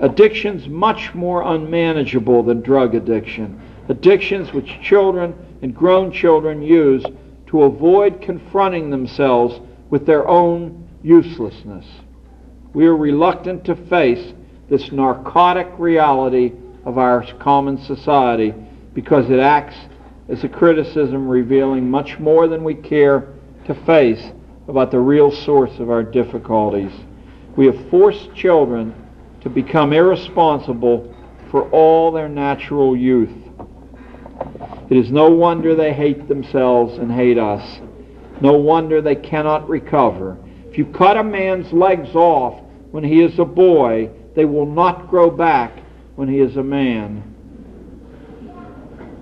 Addictions 0.01 0.67
much 0.67 1.13
more 1.13 1.43
unmanageable 1.43 2.43
than 2.43 2.60
drug 2.60 2.93
addiction. 2.93 3.62
Addictions 3.88 4.51
which 4.51 4.82
children 4.82 5.34
and 5.62 5.73
grown 5.73 6.12
children 6.12 6.62
use 6.62 7.06
to 7.54 7.62
avoid 7.62 8.20
confronting 8.20 8.89
themselves 8.89 9.62
with 9.92 10.08
their 10.08 10.28
own 10.28 10.89
uselessness. 11.04 11.86
We 12.74 12.88
are 12.88 12.98
reluctant 12.98 13.63
to 13.66 13.76
face 13.76 14.34
this 14.72 14.92
narcotic 14.92 15.68
reality 15.78 16.52
of 16.84 16.98
our 16.98 17.24
common 17.38 17.78
society 17.78 18.56
because 18.96 19.30
it 19.30 19.38
acts 19.38 19.76
as 20.30 20.44
a 20.44 20.50
criticism 20.50 21.28
revealing 21.28 21.88
much 21.88 22.18
more 22.18 22.48
than 22.48 22.63
we 22.63 22.74
care 22.74 23.32
to 23.68 23.76
face 23.86 24.32
about 24.68 24.89
the 24.89 25.00
real 25.00 25.30
source 25.30 25.78
of 25.78 25.92
our 25.92 26.02
difficulties. 26.02 26.92
We 27.56 27.68
have 27.68 27.89
forced 27.92 28.34
children 28.34 28.96
to 29.42 29.50
become 29.52 29.94
irresponsible 29.94 31.16
for 31.52 31.70
all 31.70 32.12
their 32.12 32.30
natural 32.30 32.98
youth. 32.98 33.42
It 34.89 34.97
is 34.97 35.12
no 35.12 35.29
wonder 35.29 35.75
they 35.75 35.93
hate 35.93 36.27
themselves 36.27 36.97
and 36.97 37.12
hate 37.12 37.38
us. 37.38 37.82
No 38.41 38.53
wonder 38.53 39.01
they 39.01 39.15
cannot 39.15 39.67
recover. 39.69 40.38
If 40.69 40.77
you 40.77 40.86
cut 40.86 41.17
a 41.17 41.23
man's 41.23 41.71
legs 41.71 42.15
off 42.15 42.62
when 42.91 43.03
he 43.03 43.21
is 43.21 43.39
a 43.39 43.45
boy, 43.45 44.10
they 44.36 44.45
will 44.45 44.65
not 44.65 45.08
grow 45.10 45.29
back 45.29 45.79
when 46.15 46.27
he 46.27 46.39
is 46.39 46.58
a 46.58 46.63
man. 46.63 47.23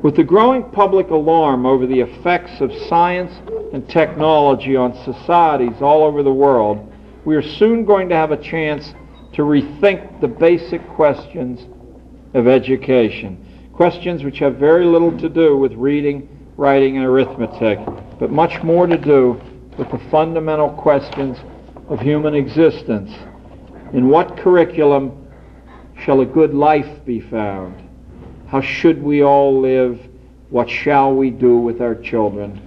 With 0.02 0.16
the 0.16 0.24
growing 0.24 0.64
public 0.72 1.10
alarm 1.10 1.66
over 1.66 1.86
the 1.86 2.00
effects 2.00 2.60
of 2.60 2.74
science 2.90 3.32
and 3.72 3.88
technology 3.88 4.76
on 4.76 4.96
societies 5.04 5.82
all 5.82 6.04
over 6.04 6.24
the 6.24 6.34
world, 6.34 6.92
we 7.24 7.36
are 7.36 7.42
soon 7.44 7.86
going 7.86 8.10
to 8.10 8.16
have 8.16 8.32
a 8.32 8.42
chance 8.42 8.96
to 9.34 9.44
rethink 9.44 10.20
the 10.20 10.28
basic 10.28 10.86
questions 10.90 11.68
of 12.34 12.48
education. 12.48 13.46
Questions 13.82 14.24
which 14.24 14.38
have 14.38 14.58
very 14.58 14.86
little 14.86 15.18
to 15.18 15.28
do 15.28 15.58
with 15.58 15.74
reading, 15.74 16.30
writing, 16.56 16.98
and 16.98 17.06
arithmetic, 17.08 17.80
but 18.20 18.30
much 18.30 18.62
more 18.62 18.86
to 18.86 18.96
do 18.96 19.42
with 19.76 19.90
the 19.90 19.98
fundamental 20.12 20.70
questions 20.70 21.36
of 21.90 22.00
human 22.00 22.36
existence. 22.36 23.12
In 23.92 24.08
what 24.08 24.38
curriculum 24.38 25.26
shall 26.00 26.22
a 26.22 26.28
good 26.28 26.54
life 26.54 27.04
be 27.06 27.22
found? 27.22 27.90
How 28.46 28.62
should 28.62 29.02
we 29.02 29.24
all 29.24 29.60
live? 29.60 30.00
What 30.52 30.70
shall 30.70 31.16
we 31.16 31.32
do 31.32 31.58
with 31.58 31.82
our 31.82 31.96
children? 31.96 32.62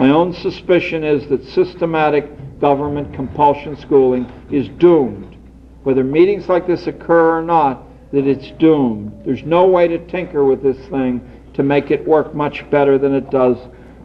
My 0.00 0.10
own 0.10 0.32
suspicion 0.32 1.04
is 1.04 1.28
that 1.28 1.44
systematic 1.44 2.58
government 2.58 3.14
compulsion 3.14 3.76
schooling 3.76 4.28
is 4.50 4.68
doomed. 4.80 5.36
Whether 5.84 6.02
meetings 6.02 6.48
like 6.48 6.66
this 6.66 6.88
occur 6.88 7.38
or 7.38 7.42
not, 7.42 7.85
that 8.12 8.26
it's 8.26 8.50
doomed. 8.52 9.24
There's 9.24 9.42
no 9.42 9.66
way 9.66 9.88
to 9.88 9.98
tinker 10.06 10.44
with 10.44 10.62
this 10.62 10.78
thing 10.88 11.20
to 11.54 11.62
make 11.62 11.90
it 11.90 12.06
work 12.06 12.34
much 12.34 12.68
better 12.70 12.98
than 12.98 13.14
it 13.14 13.30
does 13.30 13.56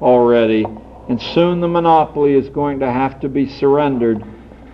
already. 0.01 0.65
And 1.09 1.21
soon 1.21 1.59
the 1.59 1.67
monopoly 1.67 2.33
is 2.33 2.49
going 2.49 2.79
to 2.79 2.91
have 2.91 3.19
to 3.19 3.29
be 3.29 3.47
surrendered 3.47 4.23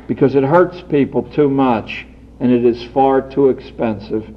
because 0.07 0.35
it 0.35 0.43
hurts 0.43 0.81
people 0.89 1.23
too 1.23 1.49
much 1.49 2.05
and 2.39 2.51
it 2.51 2.63
is 2.63 2.83
far 2.91 3.27
too 3.29 3.49
expensive. 3.49 4.33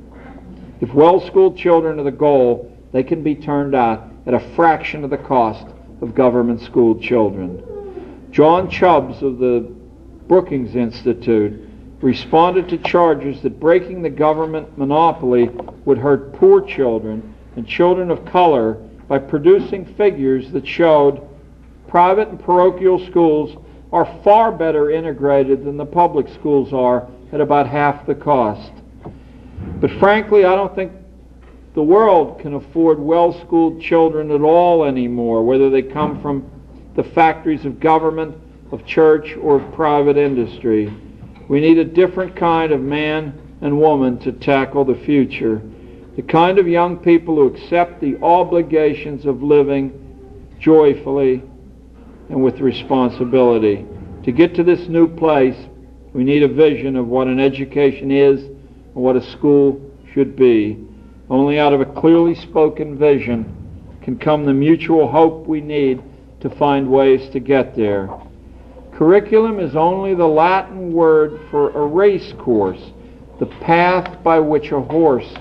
If 0.81 0.95
well 0.95 1.21
schooled 1.21 1.57
children 1.57 2.01
are 2.01 2.05
the 2.05 2.11
goal, 2.11 2.77
they 2.93 3.03
can 3.03 3.23
be 3.23 3.35
turned 3.35 3.75
out 3.75 4.09
at 4.27 4.35
a 4.35 4.55
fraction 4.55 5.05
of 5.05 5.11
the 5.11 5.19
cost 5.19 5.67
of 6.01 6.15
government 6.15 6.61
schooled 6.63 7.03
children. 7.03 7.63
John 8.31 8.71
Chubbs 8.71 9.23
of 9.23 9.39
the 9.39 9.71
Brookings 10.27 10.77
Institute 10.77 11.69
responded 12.03 12.69
to 12.69 12.79
charges 12.79 13.43
that 13.43 13.61
breaking 13.61 14.03
the 14.03 14.11
government 14.11 14.79
monopoly 14.79 15.49
would 15.85 15.99
hurt 15.99 16.33
poor 16.35 16.61
children 16.61 17.35
and 17.57 17.67
children 17.67 18.11
of 18.11 18.25
color 18.25 18.75
by 19.07 19.19
producing 19.19 19.85
figures 19.97 20.51
that 20.53 20.67
showed 20.67 21.29
private 21.89 22.29
and 22.29 22.41
parochial 22.41 23.05
schools 23.07 23.57
are 23.93 24.07
far 24.23 24.53
better 24.53 24.91
integrated 24.91 25.65
than 25.65 25.77
the 25.77 25.85
public 25.85 26.29
schools 26.29 26.73
are 26.73 27.09
at 27.33 27.41
about 27.41 27.67
half 27.67 28.07
the 28.07 28.15
cost. 28.15 28.73
But 29.81 29.91
frankly, 29.93 30.45
I 30.45 30.55
don't 30.55 30.75
think 30.75 30.93
the 31.75 31.83
world 31.83 32.41
can 32.41 32.55
afford 32.55 32.99
well 32.99 33.39
schooled 33.45 33.81
children 33.83 34.31
at 34.31 34.41
all 34.41 34.85
anymore, 34.85 35.45
whether 35.45 35.71
they 35.71 35.83
come 35.83 36.21
from 36.23 36.49
the 36.95 37.05
factories 37.05 37.65
of 37.65 37.79
government, 37.79 38.37
of 38.73 38.87
church, 38.87 39.37
or 39.37 39.61
of 39.61 39.73
private 39.73 40.17
industry. 40.17 40.93
We 41.51 41.59
need 41.59 41.79
a 41.79 41.85
different 41.85 42.37
kind 42.37 42.71
of 42.71 42.81
man 42.81 43.59
and 43.61 43.81
woman 43.81 44.21
to 44.21 44.31
tackle 44.31 44.85
the 44.85 44.95
future. 45.05 45.61
The 46.15 46.23
kind 46.23 46.61
of 46.61 46.69
young 46.69 46.99
people 46.99 47.35
who 47.35 47.49
accept 47.49 48.01
the 48.01 48.23
obligations 48.23 49.27
of 49.27 49.43
living 49.43 49.91
joyfully 50.61 51.43
and 52.29 52.41
with 52.41 52.61
responsibility. 52.61 53.85
To 54.23 54.31
get 54.31 54.55
to 54.55 54.63
this 54.63 54.87
new 54.87 55.09
place, 55.09 55.57
we 56.13 56.23
need 56.23 56.45
a 56.45 56.49
vision 56.49 56.95
of 56.95 57.09
what 57.09 57.27
an 57.27 57.41
education 57.41 58.13
is 58.13 58.45
and 58.45 58.95
what 58.95 59.17
a 59.17 59.33
school 59.33 59.81
should 60.15 60.37
be. 60.37 60.79
Only 61.29 61.59
out 61.59 61.73
of 61.73 61.81
a 61.81 62.01
clearly 62.01 62.37
spoken 62.37 62.97
vision 62.97 63.99
can 64.05 64.17
come 64.21 64.47
the 64.47 64.55
mutual 64.55 65.11
hope 65.11 65.49
we 65.49 65.61
need 65.61 66.01
to 66.43 66.51
find 66.51 66.89
ways 66.89 67.29
to 67.31 67.41
get 67.41 67.75
there. 67.75 68.09
Curriculum 69.01 69.61
is 69.61 69.77
only 69.77 70.13
the 70.13 70.29
Latin 70.29 70.93
word 70.93 71.41
for 71.51 71.71
a 71.71 71.87
race 71.87 72.35
course, 72.35 72.93
the 73.39 73.47
path 73.47 74.23
by 74.23 74.39
which 74.39 74.73
a 74.73 74.81
horse 74.83 75.33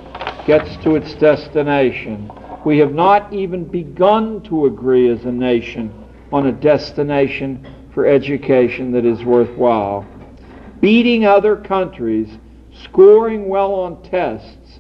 gets 0.48 0.82
to 0.82 0.96
its 0.96 1.14
destination. 1.16 2.32
We 2.64 2.78
have 2.78 2.94
not 2.94 3.34
even 3.34 3.66
begun 3.66 4.42
to 4.44 4.68
agree 4.68 5.10
as 5.10 5.26
a 5.26 5.32
nation 5.34 5.94
on 6.32 6.48
a 6.48 6.54
destination 6.54 7.68
for 7.94 8.06
education 8.06 8.94
that 8.94 9.04
is 9.04 9.26
worthwhile. 9.26 10.08
Beating 10.80 11.26
other 11.26 11.58
countries, 11.58 12.30
scoring 12.86 13.50
well 13.50 13.74
on 13.74 14.02
tests, 14.04 14.80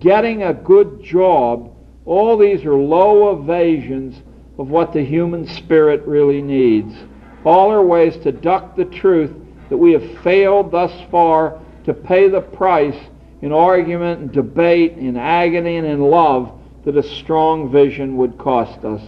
getting 0.00 0.42
a 0.42 0.52
good 0.52 1.02
job, 1.02 1.74
all 2.04 2.36
these 2.36 2.62
are 2.66 2.74
low 2.74 3.40
evasions 3.40 4.20
of 4.58 4.68
what 4.68 4.92
the 4.92 5.02
human 5.02 5.46
spirit 5.46 6.02
really 6.02 6.42
needs. 6.42 6.94
All 7.44 7.70
are 7.70 7.82
ways 7.82 8.16
to 8.18 8.32
duck 8.32 8.76
the 8.76 8.84
truth 8.84 9.32
that 9.68 9.76
we 9.76 9.92
have 9.92 10.20
failed 10.20 10.70
thus 10.70 10.92
far 11.10 11.60
to 11.84 11.94
pay 11.94 12.28
the 12.28 12.40
price 12.40 12.96
in 13.42 13.52
argument 13.52 14.20
and 14.20 14.32
debate, 14.32 14.92
in 14.92 15.16
agony 15.16 15.76
and 15.76 15.86
in 15.86 16.00
love 16.00 16.52
that 16.84 16.96
a 16.96 17.02
strong 17.02 17.70
vision 17.70 18.16
would 18.16 18.38
cost 18.38 18.84
us. 18.84 19.02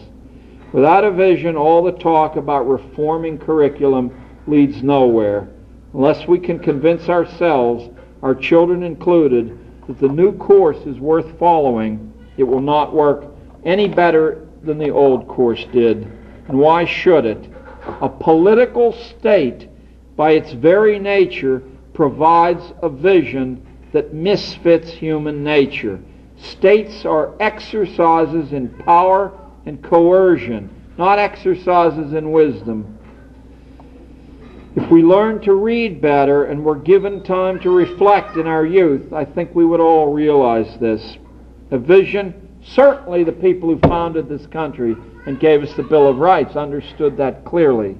Without 0.73 1.05
a 1.05 1.11
vision, 1.11 1.57
all 1.57 1.83
the 1.83 1.93
talk 1.93 2.37
about 2.37 2.69
reforming 2.69 3.39
curriculum 3.39 4.11
leads 4.47 4.83
nowhere. 4.83 5.49
Unless 5.95 6.29
we 6.29 6.39
can 6.39 6.59
convince 6.61 7.09
ourselves, 7.09 7.89
our 8.23 8.35
children 8.35 8.83
included, 8.83 9.59
that 9.89 9.99
the 9.99 10.09
new 10.09 10.37
course 10.37 10.79
is 10.87 11.01
worth 11.01 11.39
following, 11.39 12.13
it 12.37 12.45
will 12.45 12.61
not 12.61 12.95
work 12.95 13.25
any 13.65 13.89
better 13.89 14.47
than 14.63 14.79
the 14.79 14.91
old 14.91 15.27
course 15.27 15.65
did. 15.73 16.03
And 16.47 16.59
why 16.59 16.85
should 16.85 17.27
it? 17.27 17.50
A 18.01 18.09
political 18.09 18.93
state, 18.93 19.69
by 20.17 20.33
its 20.33 20.53
very 20.53 20.99
nature, 20.99 21.63
provides 21.95 22.73
a 22.83 22.89
vision 22.89 23.67
that 23.93 24.15
misfits 24.15 24.91
human 24.91 25.43
nature. 25.43 26.01
States 26.39 27.05
are 27.05 27.35
exercises 27.41 28.53
in 28.53 28.69
power 28.85 29.33
and 29.67 29.83
coercion, 29.83 30.71
not 30.97 31.19
exercises 31.19 32.13
in 32.13 32.33
wisdom. 32.33 32.99
If 34.77 34.89
we 34.91 35.03
learn 35.03 35.41
to 35.43 35.55
read 35.55 36.01
better 36.01 36.45
and 36.45 36.65
were 36.65 36.77
given 36.77 37.23
time 37.25 37.59
to 37.61 37.71
reflect 37.71 38.37
in 38.37 38.47
our 38.47 38.65
youth, 38.65 39.13
I 39.13 39.25
think 39.25 39.55
we 39.55 39.65
would 39.65 39.81
all 39.81 40.13
realize 40.13 40.79
this. 40.79 41.19
A 41.73 41.79
vision, 41.79 42.49
certainly 42.63 43.25
the 43.25 43.33
people 43.33 43.69
who 43.69 43.79
founded 43.81 44.29
this 44.29 44.47
country 44.47 44.97
and 45.27 45.41
gave 45.41 45.63
us 45.63 45.75
the 45.75 45.83
Bill 45.83 46.09
of 46.09 46.19
Rights 46.19 46.57
understood 46.57 47.17
that 47.17 47.45
clearly. 47.45 47.97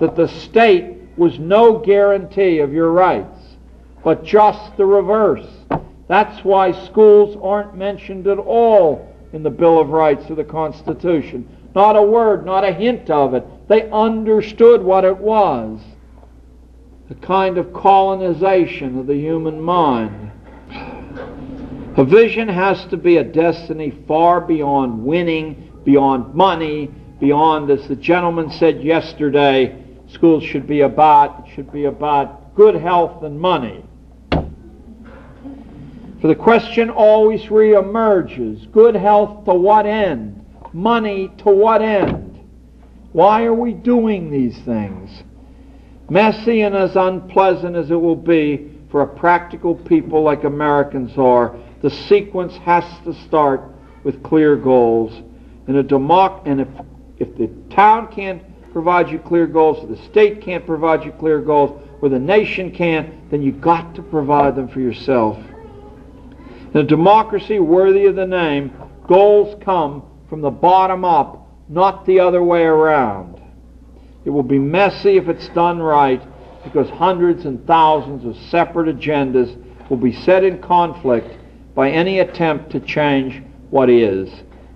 That 0.00 0.16
the 0.16 0.28
state 0.28 0.98
was 1.16 1.38
no 1.38 1.78
guarantee 1.78 2.58
of 2.58 2.72
your 2.72 2.90
rights, 2.90 3.56
but 4.02 4.24
just 4.24 4.76
the 4.76 4.86
reverse. 4.86 5.46
That's 6.08 6.44
why 6.44 6.72
schools 6.72 7.38
aren't 7.42 7.76
mentioned 7.76 8.26
at 8.26 8.38
all 8.38 9.14
in 9.32 9.42
the 9.42 9.50
Bill 9.50 9.80
of 9.80 9.90
Rights 9.90 10.28
of 10.30 10.36
the 10.36 10.44
Constitution. 10.44 11.48
Not 11.74 11.96
a 11.96 12.02
word, 12.02 12.44
not 12.44 12.64
a 12.64 12.72
hint 12.72 13.10
of 13.10 13.34
it. 13.34 13.44
They 13.68 13.90
understood 13.90 14.82
what 14.82 15.04
it 15.04 15.16
was 15.16 15.80
a 17.10 17.14
kind 17.16 17.58
of 17.58 17.72
colonization 17.72 18.98
of 18.98 19.06
the 19.06 19.14
human 19.14 19.60
mind. 19.60 20.30
A 21.96 22.04
vision 22.04 22.48
has 22.48 22.84
to 22.86 22.96
be 22.96 23.18
a 23.18 23.24
destiny 23.24 23.90
far 24.08 24.40
beyond 24.40 25.04
winning, 25.04 25.70
beyond 25.84 26.34
money, 26.34 26.90
beyond, 27.20 27.70
as 27.70 27.86
the 27.88 27.96
gentleman 27.96 28.50
said 28.50 28.82
yesterday, 28.82 29.84
schools 30.08 30.44
should 30.44 30.66
be 30.66 30.80
about, 30.80 31.46
it 31.46 31.54
should 31.54 31.72
be 31.72 31.84
about 31.84 32.54
good 32.54 32.74
health 32.74 33.22
and 33.22 33.38
money. 33.38 33.84
For 36.20 36.28
the 36.28 36.34
question 36.34 36.88
always 36.88 37.42
reemerges 37.44 38.70
good 38.72 38.94
health 38.94 39.44
to 39.44 39.54
what 39.54 39.84
end? 39.84 40.44
Money 40.72 41.30
to 41.38 41.50
what 41.50 41.82
end? 41.82 42.40
Why 43.12 43.44
are 43.44 43.54
we 43.54 43.74
doing 43.74 44.30
these 44.30 44.58
things? 44.62 45.22
Messy 46.08 46.62
and 46.62 46.74
as 46.74 46.96
unpleasant 46.96 47.76
as 47.76 47.90
it 47.90 47.94
will 47.94 48.16
be 48.16 48.70
for 48.90 49.02
a 49.02 49.06
practical 49.06 49.74
people 49.74 50.22
like 50.22 50.44
Americans 50.44 51.16
are, 51.16 51.56
the 51.82 51.90
sequence 51.90 52.56
has 52.58 52.84
to 53.04 53.12
start 53.26 53.60
with 54.02 54.22
clear 54.22 54.56
goals. 54.56 55.22
In 55.66 55.76
a 55.76 55.84
democ- 55.84 56.42
and 56.46 56.60
if, 56.60 56.68
if 57.18 57.36
the 57.36 57.48
town 57.74 58.08
can't 58.12 58.42
provide 58.72 59.10
you 59.10 59.18
clear 59.18 59.46
goals, 59.46 59.82
if 59.82 59.98
the 59.98 60.04
state 60.10 60.40
can't 60.40 60.66
provide 60.66 61.04
you 61.04 61.12
clear 61.12 61.40
goals, 61.40 61.80
or 62.02 62.08
the 62.08 62.18
nation 62.18 62.70
can't, 62.70 63.30
then 63.30 63.40
you've 63.40 63.60
got 63.60 63.94
to 63.94 64.02
provide 64.02 64.56
them 64.56 64.68
for 64.68 64.80
yourself. 64.80 65.38
In 66.74 66.80
a 66.80 66.82
democracy 66.82 67.60
worthy 67.60 68.06
of 68.06 68.16
the 68.16 68.26
name, 68.26 68.72
goals 69.06 69.56
come 69.62 70.02
from 70.28 70.40
the 70.40 70.50
bottom 70.50 71.04
up, 71.04 71.48
not 71.68 72.04
the 72.04 72.20
other 72.20 72.42
way 72.42 72.62
around. 72.62 73.40
It 74.24 74.30
will 74.30 74.42
be 74.42 74.58
messy 74.58 75.16
if 75.16 75.28
it's 75.28 75.48
done 75.50 75.80
right 75.80 76.20
because 76.64 76.90
hundreds 76.90 77.44
and 77.44 77.64
thousands 77.66 78.24
of 78.24 78.36
separate 78.48 78.98
agendas 78.98 79.56
will 79.88 79.98
be 79.98 80.12
set 80.12 80.44
in 80.44 80.60
conflict 80.60 81.38
by 81.74 81.90
any 81.90 82.20
attempt 82.20 82.70
to 82.70 82.80
change 82.80 83.42
what 83.70 83.90
is. 83.90 84.30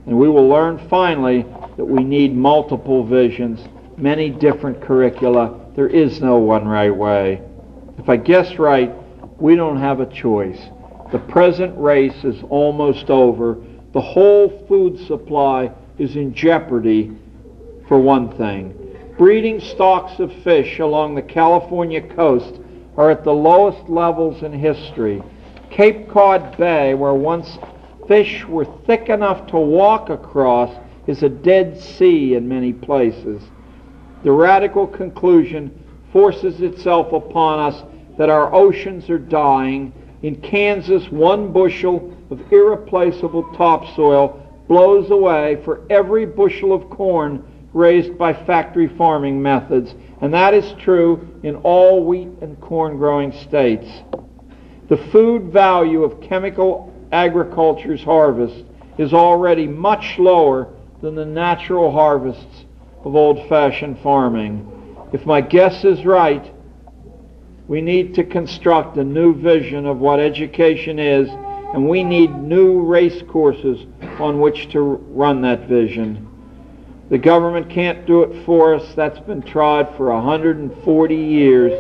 And 0.09 0.18
we 0.18 0.30
will 0.30 0.48
learn 0.48 0.78
finally 0.88 1.42
that 1.76 1.84
we 1.84 2.02
need 2.02 2.34
multiple 2.34 3.04
visions, 3.04 3.61
many 3.98 4.30
different 4.30 4.80
curricula. 4.80 5.61
There 5.76 5.86
is 5.86 6.22
no 6.22 6.38
one 6.38 6.66
right 6.66 6.94
way. 6.94 7.42
If 7.98 8.09
I 8.09 8.16
guess 8.16 8.59
right, 8.59 8.90
we 9.38 9.54
don't 9.54 9.76
have 9.76 10.00
a 10.00 10.06
choice. 10.06 10.59
The 11.12 11.18
present 11.18 11.78
race 11.78 12.24
is 12.24 12.42
almost 12.48 13.11
over. 13.11 13.59
The 13.92 14.00
whole 14.00 14.64
food 14.66 14.98
supply 15.06 15.72
is 15.98 16.16
in 16.16 16.32
jeopardy, 16.32 17.14
for 17.86 18.00
one 18.00 18.34
thing. 18.38 18.74
Breeding 19.18 19.61
stocks 19.61 20.18
of 20.20 20.32
fish 20.42 20.78
along 20.78 21.16
the 21.16 21.22
California 21.22 22.00
coast 22.14 22.61
are 22.96 23.11
at 23.11 23.24
the 23.24 23.32
lowest 23.34 23.90
levels 23.90 24.42
in 24.42 24.54
history. 24.54 25.22
Cape 25.70 26.09
Cod 26.09 26.56
Bay, 26.56 26.94
where 26.94 27.12
once 27.12 27.59
fish 28.09 28.44
were 28.46 28.64
thick 28.86 29.11
enough 29.11 29.46
to 29.48 29.59
walk 29.59 30.09
across, 30.09 30.74
is 31.06 31.22
a 31.22 31.28
dead 31.28 31.78
sea 31.78 32.34
in 32.34 32.48
many 32.48 32.72
places. 32.72 33.42
The 34.24 34.32
radical 34.32 34.86
conclusion 34.86 35.84
forces 36.12 36.61
itself 36.61 37.12
upon 37.12 37.61
us 37.61 37.84
that 38.16 38.30
our 38.30 38.52
oceans 38.52 39.09
are 39.11 39.18
dying. 39.18 39.92
In 40.22 40.40
Kansas, 40.40 41.09
one 41.11 41.52
bushel 41.52 42.16
of 42.30 42.52
irreplaceable 42.52 43.44
topsoil 43.54 44.44
blows 44.66 45.11
away 45.11 45.61
for 45.64 45.82
every 45.88 46.26
bushel 46.26 46.72
of 46.72 46.90
corn 46.90 47.44
raised 47.72 48.18
by 48.18 48.32
factory 48.32 48.88
farming 48.88 49.40
methods. 49.40 49.94
And 50.20 50.34
that 50.34 50.54
is 50.54 50.72
true 50.80 51.28
in 51.42 51.56
all 51.56 52.04
wheat 52.04 52.28
and 52.40 52.61
corn 52.61 52.96
growing 52.96 53.32
states. 53.32 53.86
The 54.88 54.96
food 54.96 55.52
value 55.52 56.02
of 56.02 56.20
chemical 56.20 56.92
agriculture's 57.12 58.02
harvest 58.02 58.64
is 58.98 59.12
already 59.12 59.66
much 59.66 60.18
lower 60.18 60.68
than 61.00 61.14
the 61.14 61.24
natural 61.24 61.90
harvests 61.90 62.64
of 63.04 63.14
old 63.14 63.48
fashioned 63.48 63.98
farming. 64.00 64.66
If 65.12 65.24
my 65.24 65.40
guess 65.40 65.84
is 65.84 66.04
right, 66.04 66.52
we 67.68 67.80
need 67.80 68.14
to 68.14 68.24
construct 68.24 68.96
a 68.96 69.04
new 69.04 69.34
vision 69.34 69.86
of 69.86 69.98
what 69.98 70.20
education 70.20 70.98
is, 70.98 71.28
and 71.28 71.88
we 71.88 72.02
need 72.02 72.34
new 72.34 72.80
race 72.80 73.22
courses 73.28 73.86
on 74.18 74.40
which 74.40 74.70
to 74.72 74.80
run 74.80 75.42
that 75.42 75.68
vision. 75.68 76.26
The 77.11 77.18
government 77.18 77.70
can't 77.70 78.06
do 78.06 78.22
it 78.22 78.44
for 78.44 78.74
us. 78.74 78.94
That's 78.94 79.20
been 79.20 79.42
tried 79.42 79.96
for 79.96 80.12
140 80.12 81.14
years 81.14 81.72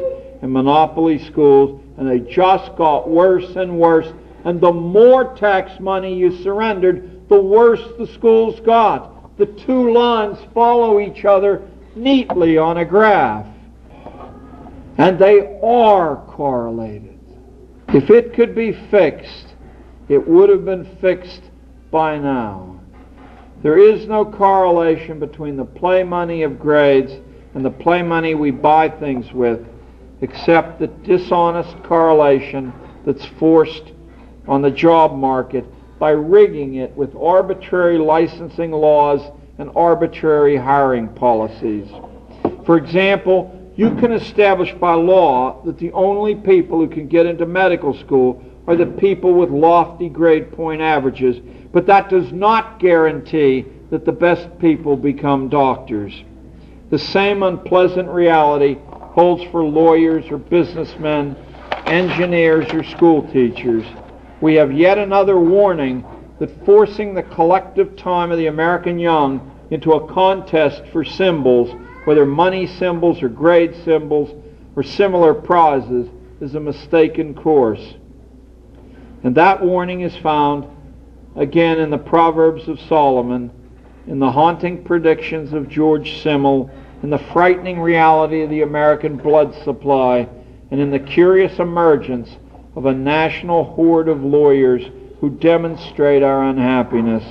in 0.42 0.52
monopoly 0.52 1.18
schools, 1.24 1.82
and 1.96 2.08
they 2.08 2.20
just 2.20 2.76
got 2.76 3.08
worse 3.08 3.56
and 3.56 3.78
worse. 3.78 4.10
And 4.44 4.60
the 4.60 4.72
more 4.72 5.34
tax 5.36 5.80
money 5.80 6.16
you 6.16 6.42
surrendered, 6.42 7.28
the 7.28 7.40
worse 7.40 7.82
the 7.98 8.06
schools 8.06 8.60
got. 8.60 9.36
The 9.36 9.46
two 9.46 9.92
lines 9.92 10.38
follow 10.54 11.00
each 11.00 11.24
other 11.24 11.62
neatly 11.94 12.58
on 12.58 12.78
a 12.78 12.84
graph. 12.84 13.46
And 14.96 15.18
they 15.18 15.58
are 15.62 16.16
correlated. 16.26 17.18
If 17.88 18.10
it 18.10 18.34
could 18.34 18.54
be 18.54 18.72
fixed, 18.90 19.54
it 20.08 20.26
would 20.26 20.50
have 20.50 20.64
been 20.64 20.96
fixed 21.00 21.42
by 21.90 22.18
now. 22.18 22.80
There 23.62 23.78
is 23.78 24.06
no 24.06 24.24
correlation 24.24 25.18
between 25.18 25.56
the 25.56 25.64
play 25.64 26.02
money 26.02 26.42
of 26.42 26.58
grades 26.58 27.12
and 27.54 27.64
the 27.64 27.70
play 27.70 28.02
money 28.02 28.34
we 28.34 28.50
buy 28.50 28.88
things 28.88 29.32
with, 29.32 29.66
except 30.20 30.78
the 30.78 30.86
dishonest 30.86 31.82
correlation 31.82 32.72
that's 33.04 33.24
forced 33.38 33.92
on 34.48 34.62
the 34.62 34.70
job 34.70 35.14
market 35.16 35.64
by 35.98 36.10
rigging 36.10 36.76
it 36.76 36.90
with 36.96 37.14
arbitrary 37.14 37.98
licensing 37.98 38.72
laws 38.72 39.20
and 39.58 39.70
arbitrary 39.76 40.56
hiring 40.56 41.08
policies. 41.08 41.88
For 42.64 42.76
example, 42.76 43.54
you 43.76 43.94
can 43.96 44.12
establish 44.12 44.72
by 44.74 44.94
law 44.94 45.62
that 45.64 45.78
the 45.78 45.92
only 45.92 46.34
people 46.34 46.78
who 46.78 46.88
can 46.88 47.06
get 47.06 47.26
into 47.26 47.46
medical 47.46 47.94
school 47.94 48.44
are 48.66 48.76
the 48.76 48.86
people 48.86 49.34
with 49.34 49.50
lofty 49.50 50.08
grade 50.08 50.52
point 50.52 50.80
averages 50.80 51.40
but 51.72 51.86
that 51.86 52.08
does 52.08 52.32
not 52.32 52.78
guarantee 52.78 53.66
that 53.90 54.04
the 54.04 54.12
best 54.12 54.48
people 54.58 54.96
become 54.96 55.48
doctors. 55.48 56.24
The 56.90 56.98
same 56.98 57.42
unpleasant 57.42 58.08
reality 58.08 58.78
holds 58.90 59.42
for 59.50 59.62
lawyers 59.62 60.30
or 60.30 60.38
businessmen, 60.38 61.36
engineers 61.86 62.66
or 62.72 62.82
school 62.82 63.30
teachers. 63.30 63.84
We 64.40 64.54
have 64.54 64.72
yet 64.72 64.98
another 64.98 65.38
warning 65.38 66.04
that 66.38 66.64
forcing 66.64 67.14
the 67.14 67.22
collective 67.22 67.96
time 67.96 68.30
of 68.30 68.38
the 68.38 68.46
American 68.46 68.98
young 68.98 69.50
into 69.70 69.92
a 69.92 70.12
contest 70.12 70.82
for 70.92 71.04
symbols, 71.04 71.74
whether 72.04 72.24
money 72.24 72.66
symbols 72.66 73.22
or 73.22 73.28
grade 73.28 73.74
symbols 73.84 74.30
or 74.76 74.82
similar 74.82 75.34
prizes, 75.34 76.08
is 76.40 76.54
a 76.54 76.60
mistaken 76.60 77.34
course. 77.34 77.94
And 79.24 79.34
that 79.34 79.60
warning 79.60 80.02
is 80.02 80.16
found 80.16 80.64
again 81.34 81.80
in 81.80 81.90
the 81.90 81.98
Proverbs 81.98 82.68
of 82.68 82.80
Solomon, 82.80 83.50
in 84.06 84.20
the 84.20 84.30
haunting 84.30 84.84
predictions 84.84 85.52
of 85.52 85.68
George 85.68 86.22
Simmel, 86.22 86.70
in 87.02 87.10
the 87.10 87.18
frightening 87.18 87.80
reality 87.80 88.42
of 88.42 88.50
the 88.50 88.62
American 88.62 89.16
blood 89.16 89.54
supply, 89.64 90.28
and 90.70 90.80
in 90.80 90.90
the 90.90 90.98
curious 90.98 91.58
emergence 91.58 92.36
of 92.78 92.86
a 92.86 92.94
national 92.94 93.64
horde 93.74 94.06
of 94.06 94.22
lawyers 94.22 94.84
who 95.20 95.30
demonstrate 95.30 96.22
our 96.22 96.44
unhappiness. 96.44 97.24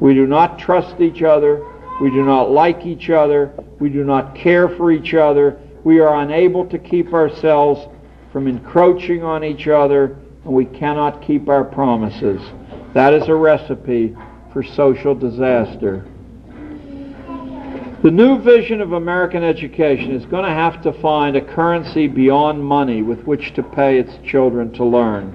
We 0.00 0.14
do 0.14 0.26
not 0.26 0.58
trust 0.58 1.00
each 1.00 1.22
other. 1.22 1.64
We 2.00 2.10
do 2.10 2.24
not 2.24 2.50
like 2.50 2.84
each 2.84 3.08
other. 3.08 3.52
We 3.78 3.88
do 3.88 4.02
not 4.02 4.34
care 4.34 4.68
for 4.68 4.90
each 4.90 5.14
other. 5.14 5.60
We 5.84 6.00
are 6.00 6.22
unable 6.22 6.66
to 6.66 6.78
keep 6.80 7.14
ourselves 7.14 7.86
from 8.32 8.48
encroaching 8.48 9.22
on 9.22 9.44
each 9.44 9.68
other, 9.68 10.18
and 10.44 10.52
we 10.52 10.64
cannot 10.64 11.22
keep 11.22 11.48
our 11.48 11.62
promises. 11.62 12.42
That 12.94 13.14
is 13.14 13.28
a 13.28 13.34
recipe 13.36 14.16
for 14.52 14.64
social 14.64 15.14
disaster. 15.14 16.04
The 18.04 18.10
new 18.10 18.38
vision 18.38 18.82
of 18.82 18.92
American 18.92 19.42
education 19.42 20.10
is 20.10 20.26
going 20.26 20.44
to 20.44 20.50
have 20.50 20.82
to 20.82 20.92
find 21.00 21.36
a 21.36 21.40
currency 21.40 22.06
beyond 22.06 22.62
money 22.62 23.00
with 23.00 23.24
which 23.24 23.54
to 23.54 23.62
pay 23.62 23.98
its 23.98 24.12
children 24.28 24.70
to 24.74 24.84
learn. 24.84 25.34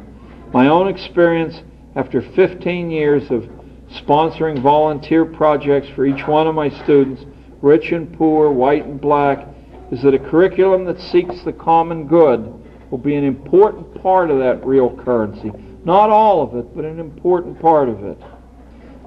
My 0.54 0.68
own 0.68 0.88
experience 0.88 1.64
after 1.96 2.22
15 2.22 2.92
years 2.92 3.32
of 3.32 3.50
sponsoring 3.90 4.62
volunteer 4.62 5.26
projects 5.26 5.88
for 5.96 6.06
each 6.06 6.28
one 6.28 6.46
of 6.46 6.54
my 6.54 6.70
students, 6.84 7.26
rich 7.64 7.92
and 7.92 8.16
poor, 8.16 8.52
white 8.52 8.86
and 8.86 9.02
black, 9.02 9.48
is 9.92 10.04
that 10.04 10.14
a 10.14 10.20
curriculum 10.20 10.86
that 10.86 11.00
seeks 11.00 11.42
the 11.42 11.54
common 11.54 12.06
good 12.06 12.54
will 12.92 13.00
be 13.00 13.16
an 13.16 13.24
important 13.24 14.00
part 14.00 14.30
of 14.30 14.38
that 14.38 14.64
real 14.64 14.96
currency. 14.96 15.52
Not 15.86 16.12
all 16.12 16.44
of 16.44 16.54
it, 16.54 16.76
but 16.76 16.86
an 16.86 17.00
important 17.00 17.60
part 17.60 17.90
of 17.90 18.04
it. 18.04 18.20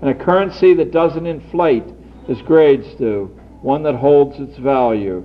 And 0.01 0.11
a 0.11 0.15
currency 0.15 0.75
that 0.75 0.91
doesn't 0.91 1.27
inflate 1.27 1.85
as 2.29 2.43
grades 2.43 2.93
do, 2.97 3.39
one 3.63 3.83
that 3.85 3.95
holds 3.95 4.39
its 4.39 4.59
value. 4.59 5.25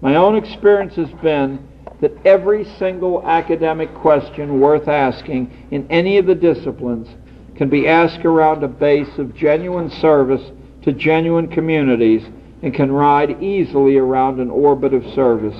My 0.00 0.16
own 0.16 0.36
experience 0.36 0.94
has 0.96 1.10
been 1.22 1.66
that 2.00 2.12
every 2.26 2.64
single 2.78 3.26
academic 3.26 3.94
question 3.94 4.60
worth 4.60 4.88
asking 4.88 5.50
in 5.70 5.86
any 5.88 6.18
of 6.18 6.26
the 6.26 6.34
disciplines 6.34 7.08
can 7.56 7.70
be 7.70 7.88
asked 7.88 8.24
around 8.24 8.62
a 8.62 8.68
base 8.68 9.18
of 9.18 9.34
genuine 9.34 9.90
service 9.90 10.42
to 10.82 10.92
genuine 10.92 11.48
communities 11.48 12.22
and 12.62 12.74
can 12.74 12.92
ride 12.92 13.42
easily 13.42 13.96
around 13.96 14.40
an 14.40 14.50
orbit 14.50 14.92
of 14.92 15.04
service. 15.14 15.56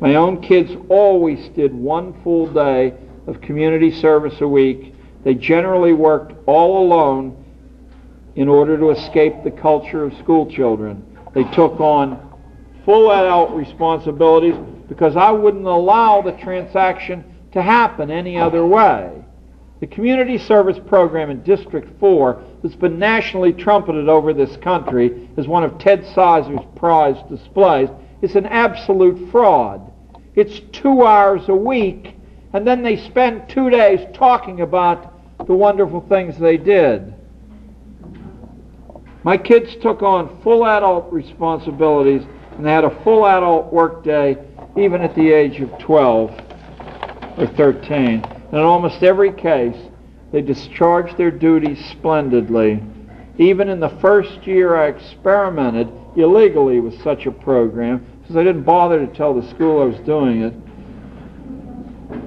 My 0.00 0.16
own 0.16 0.42
kids 0.42 0.72
always 0.88 1.48
did 1.50 1.74
one 1.74 2.20
full 2.22 2.52
day 2.52 2.94
of 3.26 3.40
community 3.40 3.92
service 3.92 4.40
a 4.40 4.48
week. 4.48 4.94
They 5.24 5.34
generally 5.34 5.92
worked 5.92 6.32
all 6.46 6.84
alone 6.84 7.36
in 8.34 8.48
order 8.48 8.78
to 8.78 8.90
escape 8.90 9.44
the 9.44 9.50
culture 9.50 10.02
of 10.02 10.14
school 10.14 10.50
children. 10.50 11.06
They 11.34 11.44
took 11.44 11.80
on 11.80 12.30
full 12.84 13.12
adult 13.12 13.52
responsibilities 13.52 14.56
because 14.88 15.16
I 15.16 15.30
wouldn't 15.30 15.66
allow 15.66 16.22
the 16.22 16.32
transaction 16.32 17.24
to 17.52 17.62
happen 17.62 18.10
any 18.10 18.36
other 18.36 18.66
way. 18.66 19.24
The 19.80 19.86
community 19.86 20.36
service 20.36 20.78
program 20.88 21.30
in 21.30 21.42
District 21.42 21.88
4 21.98 22.42
that's 22.62 22.76
been 22.76 22.98
nationally 22.98 23.52
trumpeted 23.52 24.08
over 24.08 24.34
this 24.34 24.56
country 24.58 25.30
as 25.36 25.48
one 25.48 25.64
of 25.64 25.78
Ted 25.78 26.04
Sizer's 26.14 26.60
prized 26.76 27.28
displays 27.28 27.88
is 28.20 28.36
an 28.36 28.46
absolute 28.46 29.30
fraud. 29.30 29.90
It's 30.34 30.60
two 30.72 31.06
hours 31.06 31.48
a 31.48 31.54
week 31.54 32.16
and 32.52 32.66
then 32.66 32.82
they 32.82 32.96
spend 32.96 33.48
two 33.48 33.70
days 33.70 34.00
talking 34.12 34.60
about 34.60 35.46
the 35.46 35.54
wonderful 35.54 36.04
things 36.08 36.38
they 36.38 36.56
did. 36.56 37.14
My 39.22 39.36
kids 39.36 39.76
took 39.76 40.02
on 40.02 40.40
full 40.42 40.66
adult 40.66 41.12
responsibilities 41.12 42.22
and 42.56 42.64
they 42.64 42.72
had 42.72 42.84
a 42.84 43.02
full 43.04 43.26
adult 43.26 43.72
work 43.72 44.02
day 44.02 44.38
even 44.78 45.02
at 45.02 45.14
the 45.14 45.30
age 45.30 45.60
of 45.60 45.76
12 45.78 46.30
or 47.36 47.46
13. 47.46 47.96
And 47.96 48.24
in 48.52 48.58
almost 48.58 49.02
every 49.02 49.32
case, 49.32 49.76
they 50.32 50.40
discharged 50.40 51.18
their 51.18 51.30
duties 51.30 51.84
splendidly. 51.90 52.82
Even 53.36 53.68
in 53.68 53.80
the 53.80 53.90
first 54.00 54.46
year 54.46 54.76
I 54.76 54.88
experimented 54.88 55.90
illegally 56.16 56.80
with 56.80 57.00
such 57.02 57.26
a 57.26 57.30
program, 57.30 58.06
because 58.20 58.36
I 58.36 58.44
didn't 58.44 58.62
bother 58.62 59.04
to 59.04 59.12
tell 59.12 59.34
the 59.34 59.48
school 59.50 59.82
I 59.82 59.86
was 59.86 59.98
doing 60.00 60.42
it, 60.42 60.54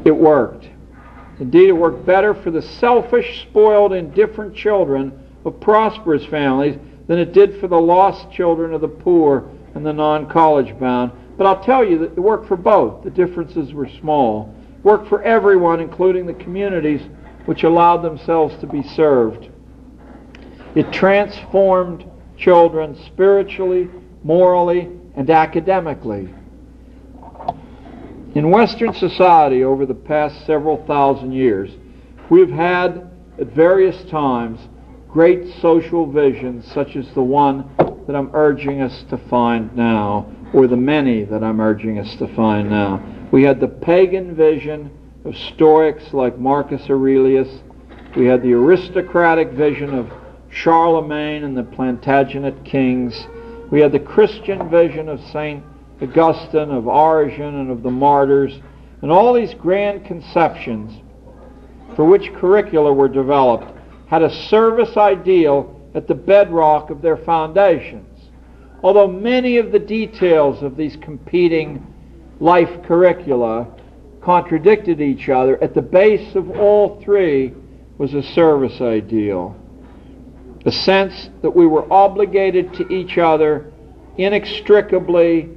it 0.06 0.16
worked. 0.16 0.70
Indeed, 1.39 1.70
it 1.70 1.74
worked 1.74 2.06
better 2.06 2.34
for 2.34 2.52
the 2.52 2.62
selfish, 2.62 3.41
spoiled, 3.41 3.94
indifferent 3.94 4.56
children 4.56 5.22
of 5.46 5.60
prosperous 5.60 6.26
families 6.26 6.78
than 7.08 7.20
it 7.20 7.34
did 7.34 7.60
for 7.60 7.68
the 7.68 7.80
lost 7.80 8.32
children 8.32 8.74
of 8.74 8.82
the 8.82 8.88
poor 8.88 9.50
and 9.76 9.86
the 9.86 9.94
non 9.94 10.30
college 10.30 10.78
bound. 10.80 11.12
But 11.38 11.48
I'll 11.48 11.64
tell 11.64 11.84
you 11.84 11.98
that 12.00 12.12
it 12.14 12.20
worked 12.20 12.48
for 12.48 12.58
both. 12.58 13.04
The 13.04 13.10
differences 13.10 13.74
were 13.74 13.89
small. 14.00 14.54
It 14.78 14.84
worked 14.84 15.10
for 15.10 15.24
everyone, 15.24 15.80
including 15.80 16.26
the 16.26 16.34
communities 16.36 17.02
which 17.46 17.64
allowed 17.64 17.98
themselves 17.98 18.56
to 18.62 18.68
be 18.68 18.84
served. 18.84 19.50
It 20.76 20.91
transformed 20.91 22.10
children 22.38 22.98
spiritually, 23.06 23.89
morally, 24.24 24.89
and 25.16 25.30
academically. 25.30 26.34
In 28.36 28.50
Western 28.50 28.94
society 28.94 29.64
over 29.64 29.86
the 29.86 29.94
past 29.94 30.46
several 30.46 30.84
thousand 30.86 31.34
years, 31.34 31.72
we've 32.30 32.50
had 32.50 33.12
at 33.39 33.48
various 33.48 34.04
times 34.10 34.60
great 35.14 35.47
social 35.61 36.11
visions 36.11 36.66
such 36.74 36.95
as 36.95 37.07
the 37.14 37.22
one 37.22 37.70
that 38.07 38.16
I'm 38.16 38.32
urging 38.34 38.82
us 38.82 39.03
to 39.11 39.18
find 39.30 39.74
now, 39.76 40.26
or 40.53 40.66
the 40.66 40.76
many 40.76 41.24
that 41.26 41.43
I'm 41.43 41.61
urging 41.61 41.99
us 41.99 42.16
to 42.16 42.28
find 42.36 42.68
now. 42.68 42.99
We 43.32 43.43
had 43.43 43.59
the 43.59 43.68
pagan 43.68 44.36
vision 44.36 44.89
of 45.24 45.38
Stoics 45.38 46.14
like 46.14 46.39
Marcus 46.39 46.89
Aurelius. 46.89 47.47
We 48.16 48.26
had 48.26 48.41
the 48.41 48.53
aristocratic 48.53 49.51
vision 49.51 49.93
of 49.93 50.11
Charlemagne 50.49 51.43
and 51.43 51.55
the 51.55 51.64
Plantagenet 51.64 52.66
kings. 52.66 53.28
We 53.70 53.82
had 53.82 53.91
the 53.91 53.99
Christian 53.99 54.68
vision 54.68 55.09
of 55.09 55.22
St. 55.32 55.64
Augustine, 56.01 56.72
of 56.72 56.88
Origen, 56.88 57.59
and 57.59 57.70
of 57.70 57.84
the 57.84 57.91
martyrs, 57.91 58.59
and 59.03 59.11
all 59.11 59.32
these 59.32 59.53
grand 59.53 60.05
conceptions 60.05 61.03
for 61.95 62.03
which 62.03 62.34
curricula 62.34 62.91
were 62.91 63.07
developed 63.07 63.72
had 64.14 64.22
a 64.22 64.47
service 64.47 64.95
ideal 64.95 65.82
at 65.95 66.07
the 66.07 66.14
bedrock 66.14 66.91
of 66.91 67.01
their 67.01 67.18
foundations. 67.18 68.30
Although 68.84 69.07
many 69.07 69.57
of 69.57 69.72
the 69.72 69.80
details 69.80 70.61
of 70.61 70.78
these 70.78 70.95
competing 70.97 71.84
life 72.39 72.70
curricula 72.84 73.68
contradicted 74.22 75.01
each 75.01 75.30
other, 75.30 75.61
at 75.64 75.74
the 75.74 75.82
base 75.82 76.36
of 76.36 76.51
all 76.51 77.01
three 77.01 77.55
was 77.97 78.14
a 78.14 78.22
service 78.22 78.82
ideal. 78.82 79.59
A 80.68 80.72
sense 80.72 81.32
that 81.41 81.49
we 81.49 81.66
were 81.66 81.91
obligated 81.91 82.72
to 82.76 82.88
each 82.93 83.18
other 83.18 83.74
inextricably 84.18 85.49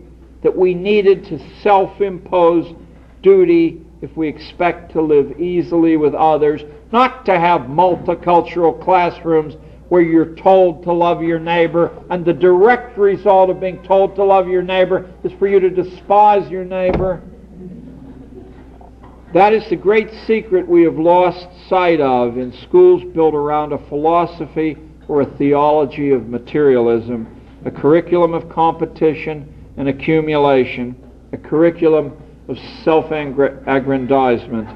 that 0.43 0.57
we 0.57 0.73
needed 0.73 1.27
to 1.27 1.39
self 1.61 2.01
impose 2.01 2.75
duty 3.21 3.83
if 4.01 4.17
we 4.17 4.29
expect 4.29 4.93
to 4.93 5.03
live 5.03 5.39
easily 5.39 5.99
with 5.99 6.15
others, 6.15 6.63
not 6.97 7.27
to 7.27 7.39
have 7.39 7.61
multicultural 7.69 8.83
classrooms 8.83 9.55
where 9.91 10.01
you're 10.01 10.35
told 10.35 10.83
to 10.83 10.91
love 10.91 11.23
your 11.23 11.39
neighbor, 11.39 11.93
and 12.09 12.25
the 12.25 12.33
direct 12.33 12.97
result 12.97 13.51
of 13.51 13.61
being 13.61 13.83
told 13.83 14.17
to 14.17 14.25
love 14.25 14.49
your 14.49 14.63
neighbor 14.63 15.07
is 15.23 15.31
for 15.33 15.47
you 15.47 15.61
to 15.61 15.69
despise 15.69 16.51
your 16.51 16.65
neighbor. 16.65 17.21
That 19.35 19.53
is 19.53 19.69
the 19.69 19.77
great 19.77 20.11
secret 20.27 20.67
we 20.67 20.85
have 20.85 20.99
lost 20.99 21.47
sight 21.69 22.01
of 22.01 22.39
in 22.39 22.51
schools 22.63 23.03
built 23.13 23.35
around 23.35 23.75
a 23.75 23.89
philosophy 23.91 24.79
or 25.07 25.21
a 25.21 25.37
theology 25.37 26.13
of 26.13 26.31
materialism, 26.31 27.29
a 27.67 27.71
curriculum 27.71 28.33
of 28.33 28.49
competition, 28.49 29.53
and 29.77 29.91
accumulation, 29.91 30.97
a 31.35 31.37
curriculum 31.37 32.17
of 32.49 32.57
self 32.83 33.11
aggrandizement, 33.11 34.67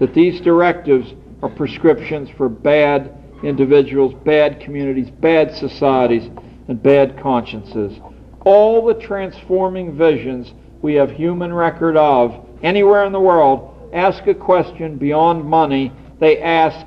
that 0.00 0.12
these 0.12 0.40
directives 0.40 1.14
are 1.42 1.48
prescriptions 1.48 2.28
for 2.30 2.48
bad 2.48 3.14
individuals, 3.42 4.14
bad 4.24 4.60
communities, 4.60 5.10
bad 5.10 5.54
societies, 5.54 6.28
and 6.68 6.82
bad 6.82 7.20
consciences. 7.20 7.98
All 8.44 8.84
the 8.84 8.94
transforming 8.94 9.96
visions 9.96 10.52
we 10.82 10.94
have 10.94 11.10
human 11.10 11.52
record 11.52 11.96
of 11.96 12.46
anywhere 12.62 13.04
in 13.04 13.12
the 13.12 13.20
world 13.20 13.90
ask 13.92 14.26
a 14.26 14.34
question 14.34 14.96
beyond 14.96 15.44
money. 15.44 15.92
They 16.20 16.40
ask, 16.40 16.86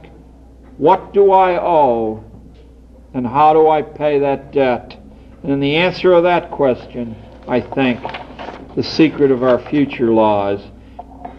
What 0.77 1.13
do 1.13 1.31
I 1.31 1.61
owe? 1.61 2.23
And 3.13 3.27
how 3.27 3.53
do 3.53 3.67
I 3.67 3.81
pay 3.81 4.19
that 4.19 4.51
debt? 4.51 4.97
And 5.43 5.51
in 5.51 5.59
the 5.59 5.75
answer 5.75 6.13
of 6.13 6.23
that 6.23 6.51
question, 6.51 7.15
I 7.47 7.59
think, 7.59 7.99
the 8.75 8.83
secret 8.83 9.31
of 9.31 9.43
our 9.43 9.59
future 9.69 10.11
lies. 10.11 10.61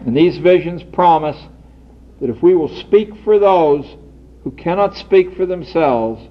And 0.05 0.15
these 0.15 0.37
visions 0.37 0.83
promise 0.83 1.37
that 2.23 2.29
if 2.29 2.41
we 2.41 2.55
will 2.55 2.73
speak 2.79 3.09
for 3.25 3.37
those 3.37 3.85
who 4.45 4.51
cannot 4.51 4.95
speak 4.95 5.35
for 5.35 5.45
themselves, 5.45 6.25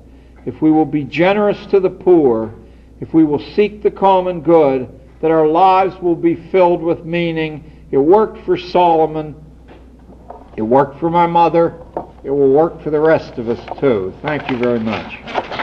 if 0.46 0.62
we 0.62 0.70
will 0.70 0.86
be 0.86 1.04
generous 1.04 1.66
to 1.66 1.80
the 1.80 1.90
poor, 1.90 2.54
if 3.02 3.12
we 3.12 3.24
will 3.24 3.38
seek 3.54 3.82
the 3.82 3.90
common 3.90 4.40
good, 4.40 4.88
that 5.20 5.30
our 5.30 5.46
lives 5.46 5.94
will 6.00 6.16
be 6.16 6.36
filled 6.50 6.80
with 6.80 7.04
meaning. 7.04 7.86
It 7.90 7.98
worked 7.98 8.42
for 8.46 8.56
Solomon. 8.56 9.36
It 10.56 10.62
worked 10.62 10.98
for 10.98 11.10
my 11.10 11.26
mother. 11.26 11.78
It 12.24 12.30
will 12.30 12.52
work 12.52 12.82
for 12.82 12.88
the 12.88 13.00
rest 13.00 13.34
of 13.34 13.50
us 13.50 13.60
too. 13.78 14.14
Thank 14.22 14.50
you 14.50 14.56
very 14.56 14.80
much. 14.80 15.61